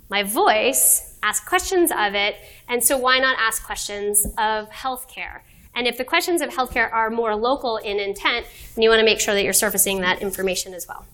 [0.09, 2.37] my voice, ask questions of it,
[2.69, 5.41] and so why not ask questions of healthcare?
[5.75, 9.05] And if the questions of healthcare are more local in intent, then you want to
[9.05, 11.07] make sure that you're surfacing that information as well.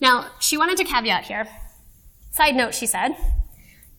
[0.00, 1.48] Now, she wanted to caveat here.
[2.30, 3.16] Side note, she said,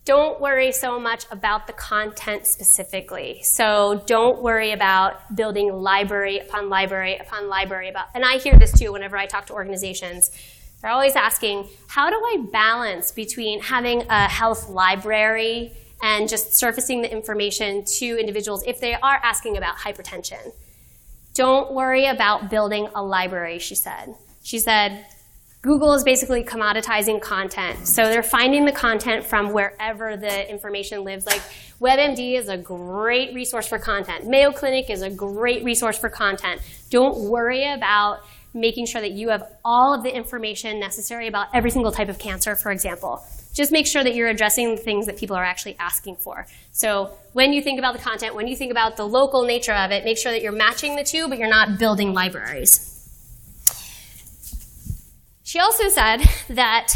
[0.03, 3.41] don't worry so much about the content specifically.
[3.43, 8.71] So don't worry about building library upon library upon library about, and I hear this
[8.77, 10.31] too whenever I talk to organizations.
[10.81, 17.03] They're always asking, how do I balance between having a health library and just surfacing
[17.03, 20.51] the information to individuals if they are asking about hypertension?
[21.35, 24.15] Don't worry about building a library, she said.
[24.41, 25.05] She said,
[25.61, 27.87] Google is basically commoditizing content.
[27.87, 31.27] So they're finding the content from wherever the information lives.
[31.27, 31.41] Like
[31.79, 34.25] WebMD is a great resource for content.
[34.25, 36.61] Mayo Clinic is a great resource for content.
[36.89, 38.21] Don't worry about
[38.55, 42.17] making sure that you have all of the information necessary about every single type of
[42.17, 43.23] cancer, for example.
[43.53, 46.47] Just make sure that you're addressing the things that people are actually asking for.
[46.71, 49.91] So when you think about the content, when you think about the local nature of
[49.91, 52.90] it, make sure that you're matching the two, but you're not building libraries.
[55.51, 56.21] She also said
[56.51, 56.93] that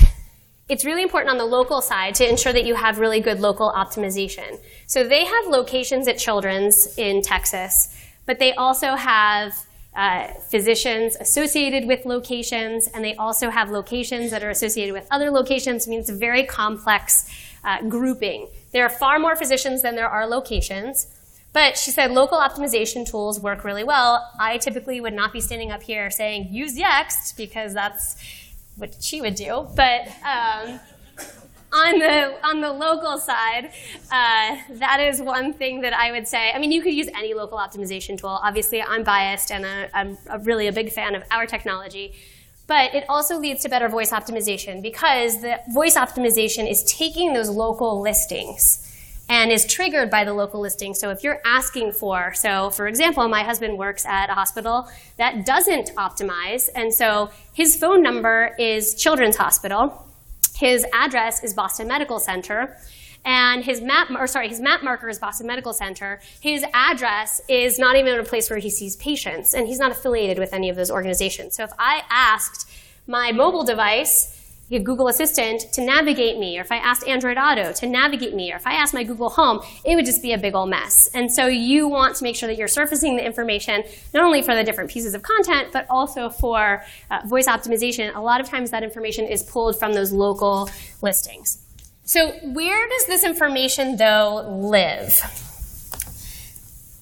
[0.70, 3.70] it's really important on the local side to ensure that you have really good local
[3.70, 4.62] optimization.
[4.88, 7.94] So they have locations at Children's in Texas,
[8.26, 9.54] but they also have
[9.94, 15.32] uh, physicians associated with locations, and they also have locations that are associated with other
[15.32, 15.86] locations.
[15.86, 17.30] I mean, it's a very complex
[17.66, 18.48] uh, grouping.
[18.72, 21.08] There are far more physicians than there are locations.
[21.52, 24.30] But she said local optimization tools work really well.
[24.38, 28.18] I typically would not be standing up here saying use Yext because that's
[28.78, 29.68] what she would do.
[29.76, 30.80] But um,
[31.74, 33.72] on the on the local side,
[34.12, 36.52] uh, that is one thing that I would say.
[36.52, 38.40] I mean, you could use any local optimization tool.
[38.44, 42.14] Obviously, I'm biased, and I'm a really a big fan of our technology.
[42.68, 47.50] But it also leads to better voice optimization because the voice optimization is taking those
[47.50, 48.92] local listings
[49.28, 50.94] and is triggered by the local listing.
[50.94, 55.46] So if you're asking for, so for example, my husband works at a hospital that
[55.46, 60.08] doesn't optimize, and so his phone number is Children's Hospital,
[60.56, 62.78] his address is Boston Medical Center,
[63.26, 66.22] and his map, or sorry, his map marker is Boston Medical Center.
[66.40, 70.38] His address is not even a place where he sees patients, and he's not affiliated
[70.38, 71.56] with any of those organizations.
[71.56, 72.70] So if I asked
[73.08, 74.35] my mobile device
[74.70, 78.56] Google Assistant to navigate me, or if I asked Android Auto to navigate me, or
[78.56, 81.08] if I asked my Google Home, it would just be a big old mess.
[81.14, 84.56] And so you want to make sure that you're surfacing the information not only for
[84.56, 88.16] the different pieces of content, but also for uh, voice optimization.
[88.16, 90.70] A lot of times that information is pulled from those local
[91.02, 91.62] listings.
[92.04, 95.22] So where does this information, though, live?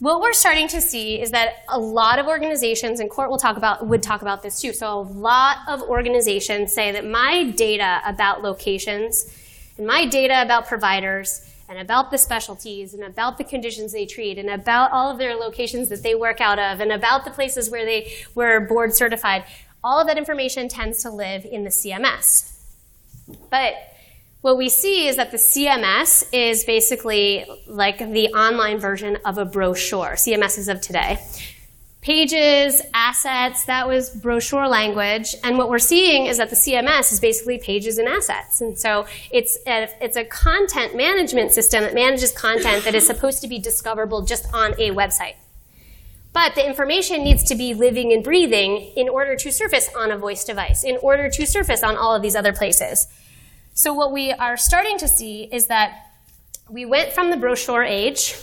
[0.03, 3.55] What we're starting to see is that a lot of organizations, and Court will talk
[3.55, 4.73] about, would talk about this too.
[4.73, 9.33] So a lot of organizations say that my data about locations
[9.77, 14.37] and my data about providers and about the specialties and about the conditions they treat
[14.37, 17.71] and about all of their locations that they work out of and about the places
[17.71, 19.45] where they were board certified,
[19.85, 22.59] all of that information tends to live in the CMS.
[23.49, 23.75] But
[24.43, 29.45] what we see is that the CMS is basically like the online version of a
[29.45, 31.17] brochure, CMSs of today.
[32.01, 35.33] Pages, assets, that was brochure language.
[35.45, 38.59] And what we're seeing is that the CMS is basically pages and assets.
[38.59, 43.41] And so it's a, it's a content management system that manages content that is supposed
[43.43, 45.35] to be discoverable just on a website.
[46.33, 50.17] But the information needs to be living and breathing in order to surface on a
[50.17, 53.07] voice device, in order to surface on all of these other places.
[53.75, 56.11] So what we are starting to see is that
[56.69, 58.35] we went from the brochure age,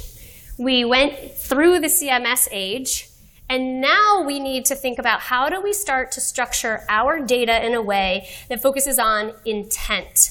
[0.59, 3.09] we went through the CMS age,
[3.49, 7.65] and now we need to think about how do we start to structure our data
[7.65, 10.31] in a way that focuses on intent.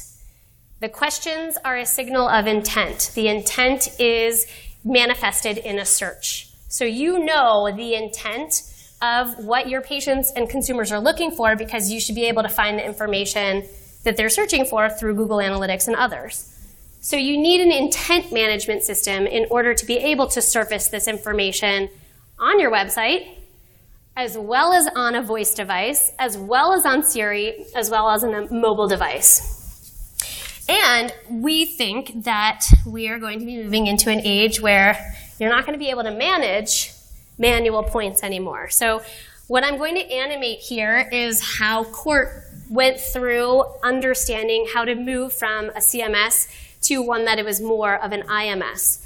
[0.82, 3.12] The questions are a signal of intent.
[3.16, 4.48] The intent is
[4.84, 6.50] manifested in a search.
[6.68, 8.64] So you know the intent
[9.02, 12.50] of what your patients and consumers are looking for because you should be able to
[12.50, 13.64] find the information
[14.04, 16.56] that they're searching for through Google Analytics and others.
[17.02, 21.08] So you need an intent management system in order to be able to surface this
[21.08, 21.90] information
[22.38, 23.28] on your website,
[24.16, 28.24] as well as on a voice device, as well as on Siri, as well as
[28.24, 29.56] on a mobile device.
[30.68, 34.98] And we think that we are going to be moving into an age where
[35.40, 36.92] you're not going to be able to manage
[37.38, 38.70] manual points anymore.
[38.70, 39.02] So
[39.48, 45.34] what I'm going to animate here is how court went through understanding how to move
[45.34, 46.48] from a CMS
[46.82, 49.06] to one that it was more of an IMS.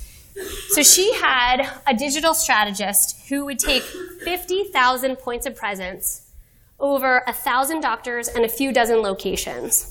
[0.69, 6.31] So she had a digital strategist who would take 50,000 points of presence
[6.79, 9.89] over a 1,000 doctors and a few dozen locations.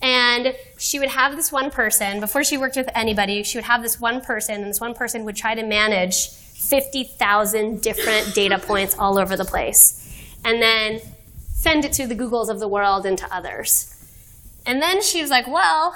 [0.00, 3.82] And she would have this one person, before she worked with anybody, she would have
[3.82, 8.96] this one person, and this one person would try to manage 50,000 different data points
[8.98, 9.98] all over the place.
[10.44, 11.00] And then
[11.62, 13.94] send it to the Googles of the world and to others.
[14.66, 15.94] And then she was like, well,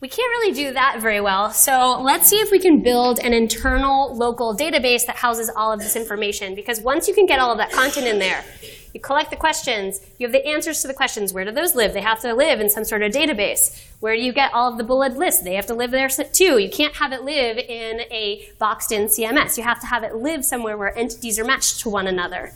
[0.00, 1.50] we can't really do that very well.
[1.50, 5.80] So let's see if we can build an internal local database that houses all of
[5.80, 6.54] this information.
[6.54, 8.44] Because once you can get all of that content in there,
[8.92, 11.32] you collect the questions, you have the answers to the questions.
[11.32, 11.92] Where do those live?
[11.92, 13.84] They have to live in some sort of database.
[13.98, 15.42] Where do you get all of the bullet lists?
[15.42, 16.58] They have to live there too.
[16.58, 19.56] You can't have it live in a boxed in CMS.
[19.56, 22.52] You have to have it live somewhere where entities are matched to one another.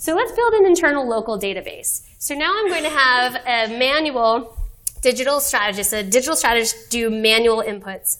[0.00, 2.02] So let's build an internal local database.
[2.18, 4.56] So now I'm going to have a manual
[5.02, 8.18] digital strategist, a digital strategist do manual inputs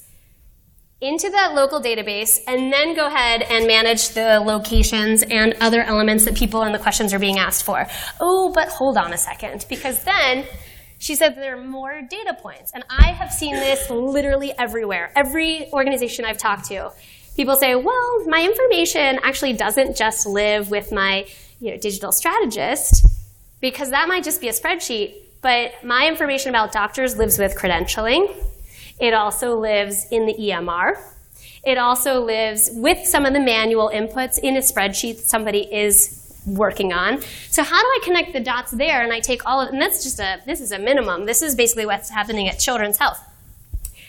[1.01, 6.25] into that local database and then go ahead and manage the locations and other elements
[6.25, 7.87] that people and the questions are being asked for.
[8.21, 10.45] Oh, but hold on a second, because then
[10.99, 12.73] she said there are more data points.
[12.75, 15.13] And I have seen this literally everywhere.
[15.15, 16.91] Every organization I've talked to,
[17.37, 21.27] people say, well, my information actually doesn't just live with my
[21.61, 23.07] you know, digital strategist,
[23.61, 28.35] because that might just be a spreadsheet, but my information about doctors lives with credentialing.
[29.01, 31.01] It also lives in the EMR.
[31.65, 36.93] It also lives with some of the manual inputs in a spreadsheet somebody is working
[36.93, 37.21] on.
[37.51, 39.03] So how do I connect the dots there?
[39.03, 41.27] And I take all of, and that's just a, this is a minimum.
[41.27, 43.21] This is basically what's happening at Children's Health.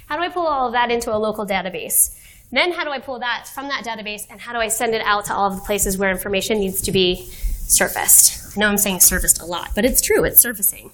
[0.07, 2.15] How do I pull all of that into a local database?
[2.51, 5.01] Then how do I pull that from that database and how do I send it
[5.01, 8.57] out to all of the places where information needs to be surfaced?
[8.57, 10.91] I know I'm saying surfaced a lot, but it's true, it's surfacing.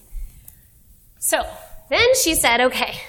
[1.19, 1.47] So
[1.89, 2.99] then she said, okay,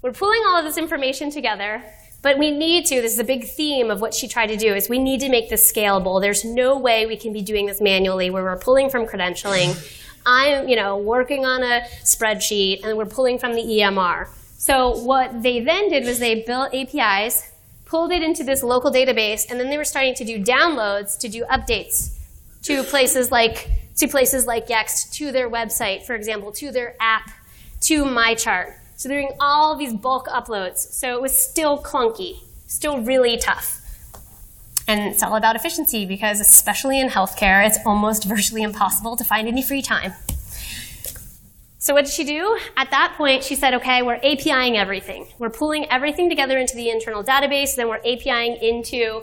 [0.00, 1.82] we're pulling all of this information together,
[2.22, 4.74] but we need to, this is a big theme of what she tried to do,
[4.74, 6.20] is we need to make this scalable.
[6.20, 9.76] There's no way we can be doing this manually where we're pulling from credentialing.
[10.24, 14.28] I'm, you know, working on a spreadsheet and we're pulling from the EMR.
[14.56, 17.50] So what they then did was they built APIs,
[17.88, 21.28] pulled it into this local database, and then they were starting to do downloads to
[21.28, 22.14] do updates
[22.62, 27.30] to places like to places like Yext, to their website, for example, to their app,
[27.80, 28.74] to MyChart.
[28.94, 30.78] So they're doing all these bulk uploads.
[30.78, 33.80] So it was still clunky, still really tough.
[34.86, 39.48] And it's all about efficiency because, especially in healthcare, it's almost virtually impossible to find
[39.48, 40.12] any free time.
[41.88, 42.58] So what did she do?
[42.76, 45.26] At that point, she said, okay, we're APIing everything.
[45.38, 49.22] We're pulling everything together into the internal database, then we're APIing into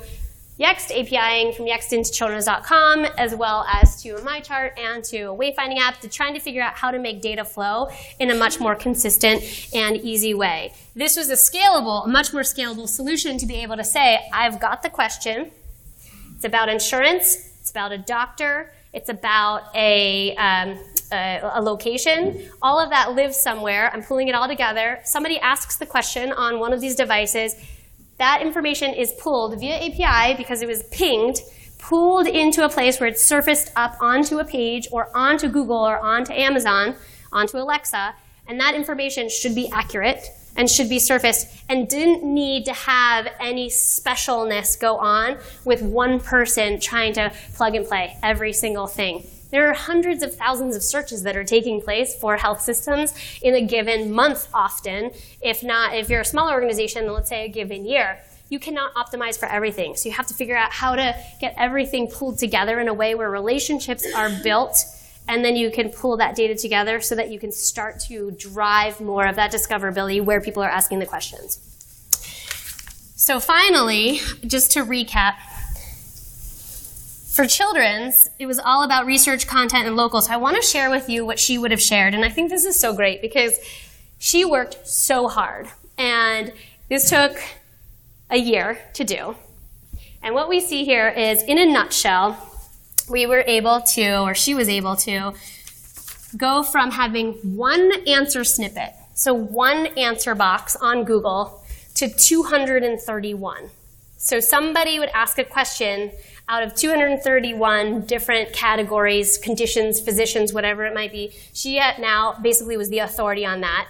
[0.60, 5.78] Yext, APIing from Yext into children's.com, as well as to MyChart and to a wayfinding
[5.78, 8.74] app, to trying to figure out how to make data flow in a much more
[8.74, 9.44] consistent
[9.76, 10.74] and easy way.
[10.96, 14.60] This was a scalable, a much more scalable solution to be able to say, I've
[14.60, 15.52] got the question.
[16.36, 17.48] It's about insurance.
[17.62, 18.74] It's about a doctor.
[18.92, 20.80] It's about a, um,
[21.12, 22.50] a, a, location.
[22.62, 23.92] All of that lives somewhere.
[23.94, 25.00] I'm pulling it all together.
[25.04, 27.56] Somebody asks the question on one of these devices
[28.18, 31.42] that information is pulled via API because it was pinged,
[31.80, 36.00] pulled into a place where it's surfaced up onto a page or onto Google or
[36.00, 36.96] onto Amazon,
[37.34, 38.16] onto Alexa,
[38.48, 43.28] and that information should be accurate and should be surfaced and didn't need to have
[43.42, 49.28] any specialness go on with one person trying to plug and play every single thing.
[49.52, 53.56] There are hundreds of thousands of searches that are taking place for health systems in
[53.56, 57.86] a given month often, if not, if you're a smaller organization, let's say a given
[57.86, 58.20] year.
[58.50, 59.96] You cannot optimize for everything.
[59.96, 63.16] So you have to figure out how to get everything pulled together in a way
[63.16, 64.86] where relationships are built
[65.28, 69.02] and then you can pull that data together so that you can start to drive
[69.02, 71.60] more of that discoverability where people are asking the questions.
[73.16, 75.36] So finally, just to recap,
[77.36, 80.22] for children's, it was all about research, content, and local.
[80.22, 82.14] So I want to share with you what she would have shared.
[82.14, 83.60] And I think this is so great because
[84.18, 85.68] she worked so hard.
[85.98, 86.54] And
[86.88, 87.38] this took
[88.30, 89.36] a year to do.
[90.24, 92.38] And what we see here is, in a nutshell,
[93.10, 95.34] we were able to, or she was able to,
[96.38, 101.62] go from having one answer snippet, so one answer box on Google,
[101.96, 103.70] to 231.
[104.18, 106.12] So somebody would ask a question
[106.48, 111.34] out of 231 different categories, conditions, physicians, whatever it might be.
[111.54, 113.88] She now basically was the authority on that.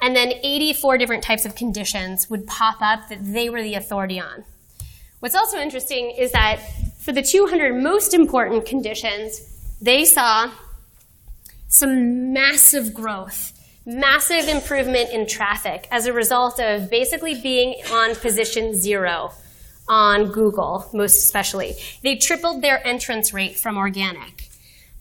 [0.00, 4.20] And then 84 different types of conditions would pop up that they were the authority
[4.20, 4.44] on.
[5.20, 6.60] What's also interesting is that
[6.98, 10.50] for the 200 most important conditions, they saw
[11.66, 13.52] some massive growth,
[13.84, 19.32] massive improvement in traffic as a result of basically being on position zero
[19.88, 21.74] on Google, most especially.
[22.02, 24.48] They tripled their entrance rate from organic.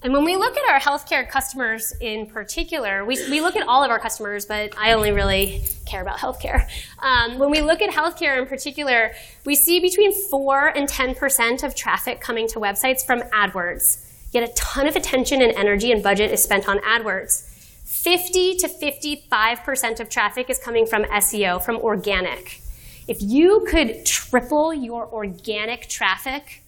[0.04, 3.84] And when we look at our healthcare customers in particular, we, we look at all
[3.84, 6.68] of our customers, but I only really care about healthcare.
[7.00, 9.12] Um, when we look at healthcare in particular,
[9.44, 14.04] we see between 4 and 10% of traffic coming to websites from AdWords.
[14.32, 17.44] Yet a ton of attention and energy and budget is spent on AdWords.
[17.86, 22.62] 50 to 55% of traffic is coming from SEO, from organic.
[23.08, 26.64] If you could triple your organic traffic,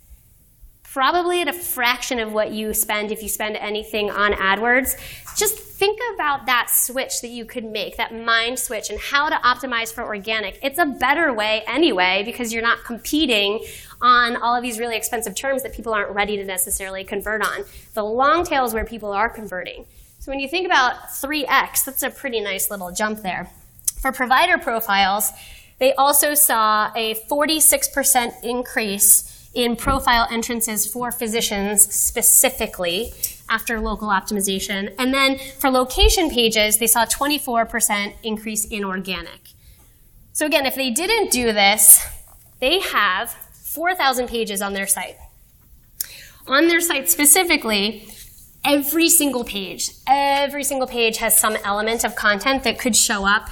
[0.92, 4.96] probably at a fraction of what you spend if you spend anything on AdWords.
[5.38, 9.36] Just think about that switch that you could make, that mind switch, and how to
[9.36, 10.58] optimize for organic.
[10.64, 13.64] It's a better way anyway because you're not competing
[14.02, 17.66] on all of these really expensive terms that people aren't ready to necessarily convert on.
[17.94, 19.86] The long tail is where people are converting.
[20.18, 23.50] So when you think about 3x, that's a pretty nice little jump there.
[24.02, 25.32] For provider profiles,
[25.80, 33.12] they also saw a 46% increase in profile entrances for physicians specifically
[33.50, 34.94] after local optimization.
[35.00, 39.50] And then for location pages, they saw a 24% increase in organic.
[40.34, 42.06] So again, if they didn't do this,
[42.60, 45.18] they have 4,000 pages on their site.
[46.48, 48.08] On their site specifically,
[48.66, 53.50] every single page, every single page has some element of content that could show up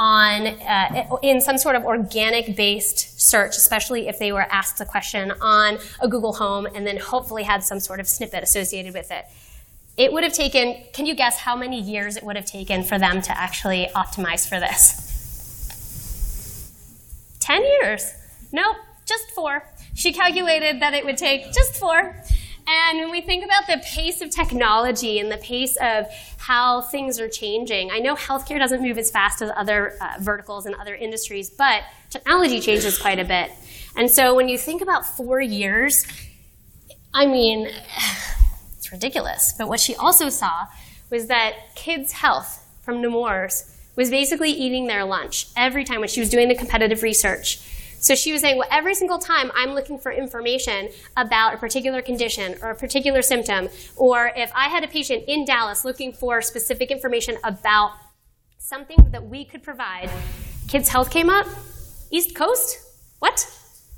[0.00, 4.86] on uh, in some sort of organic based search, especially if they were asked a
[4.86, 9.10] question on a Google Home and then hopefully had some sort of snippet associated with
[9.10, 9.26] it.
[9.98, 12.98] It would have taken, can you guess how many years it would have taken for
[12.98, 15.06] them to actually optimize for this?
[17.40, 18.14] 10 years.
[18.52, 19.64] Nope, just four.
[19.94, 22.16] She calculated that it would take just four.
[22.70, 26.06] And when we think about the pace of technology and the pace of
[26.36, 30.66] how things are changing, I know healthcare doesn't move as fast as other uh, verticals
[30.66, 33.50] and other industries, but technology changes quite a bit.
[33.96, 36.04] And so when you think about four years,
[37.12, 37.66] I mean,
[38.76, 39.52] it's ridiculous.
[39.58, 40.66] But what she also saw
[41.10, 46.20] was that kids' health from Nemours was basically eating their lunch every time when she
[46.20, 47.60] was doing the competitive research.
[48.00, 52.00] So she was saying, well, every single time I'm looking for information about a particular
[52.00, 56.40] condition or a particular symptom, or if I had a patient in Dallas looking for
[56.40, 57.92] specific information about
[58.58, 60.10] something that we could provide,
[60.66, 61.46] Kids Health came up.
[62.10, 62.78] East Coast?
[63.18, 63.46] What?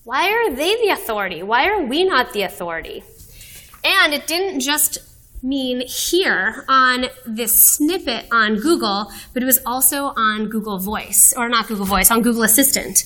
[0.04, 1.44] Why are they the authority?
[1.44, 3.04] Why are we not the authority?
[3.84, 4.98] And it didn't just
[5.44, 11.48] mean here on this snippet on Google, but it was also on Google Voice, or
[11.48, 13.04] not Google Voice, on Google Assistant.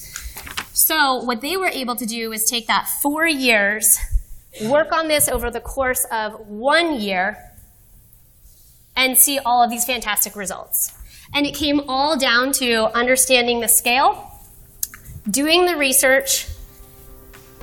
[0.76, 3.98] So what they were able to do is take that four years,
[4.64, 7.38] work on this over the course of one year,
[8.94, 10.92] and see all of these fantastic results.
[11.32, 14.30] And it came all down to understanding the scale,
[15.30, 16.46] doing the research,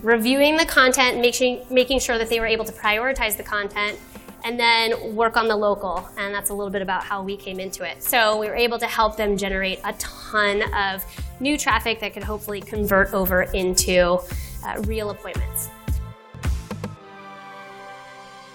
[0.02, 4.00] reviewing the content, making, making sure that they were able to prioritize the content,
[4.44, 6.08] and then work on the local.
[6.18, 8.04] And that's a little bit about how we came into it.
[8.04, 11.04] So we were able to help them generate a ton of
[11.40, 14.20] new traffic that could hopefully convert over into
[14.66, 15.70] uh, real appointments.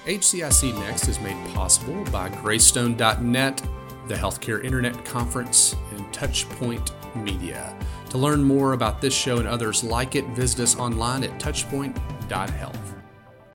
[0.06, 3.62] HCIC Next is made possible by Greystone.net,
[4.06, 7.76] the Healthcare Internet Conference, and Touchpoint Media.
[8.10, 12.97] To learn more about this show and others like it, visit us online at touchpoint.health.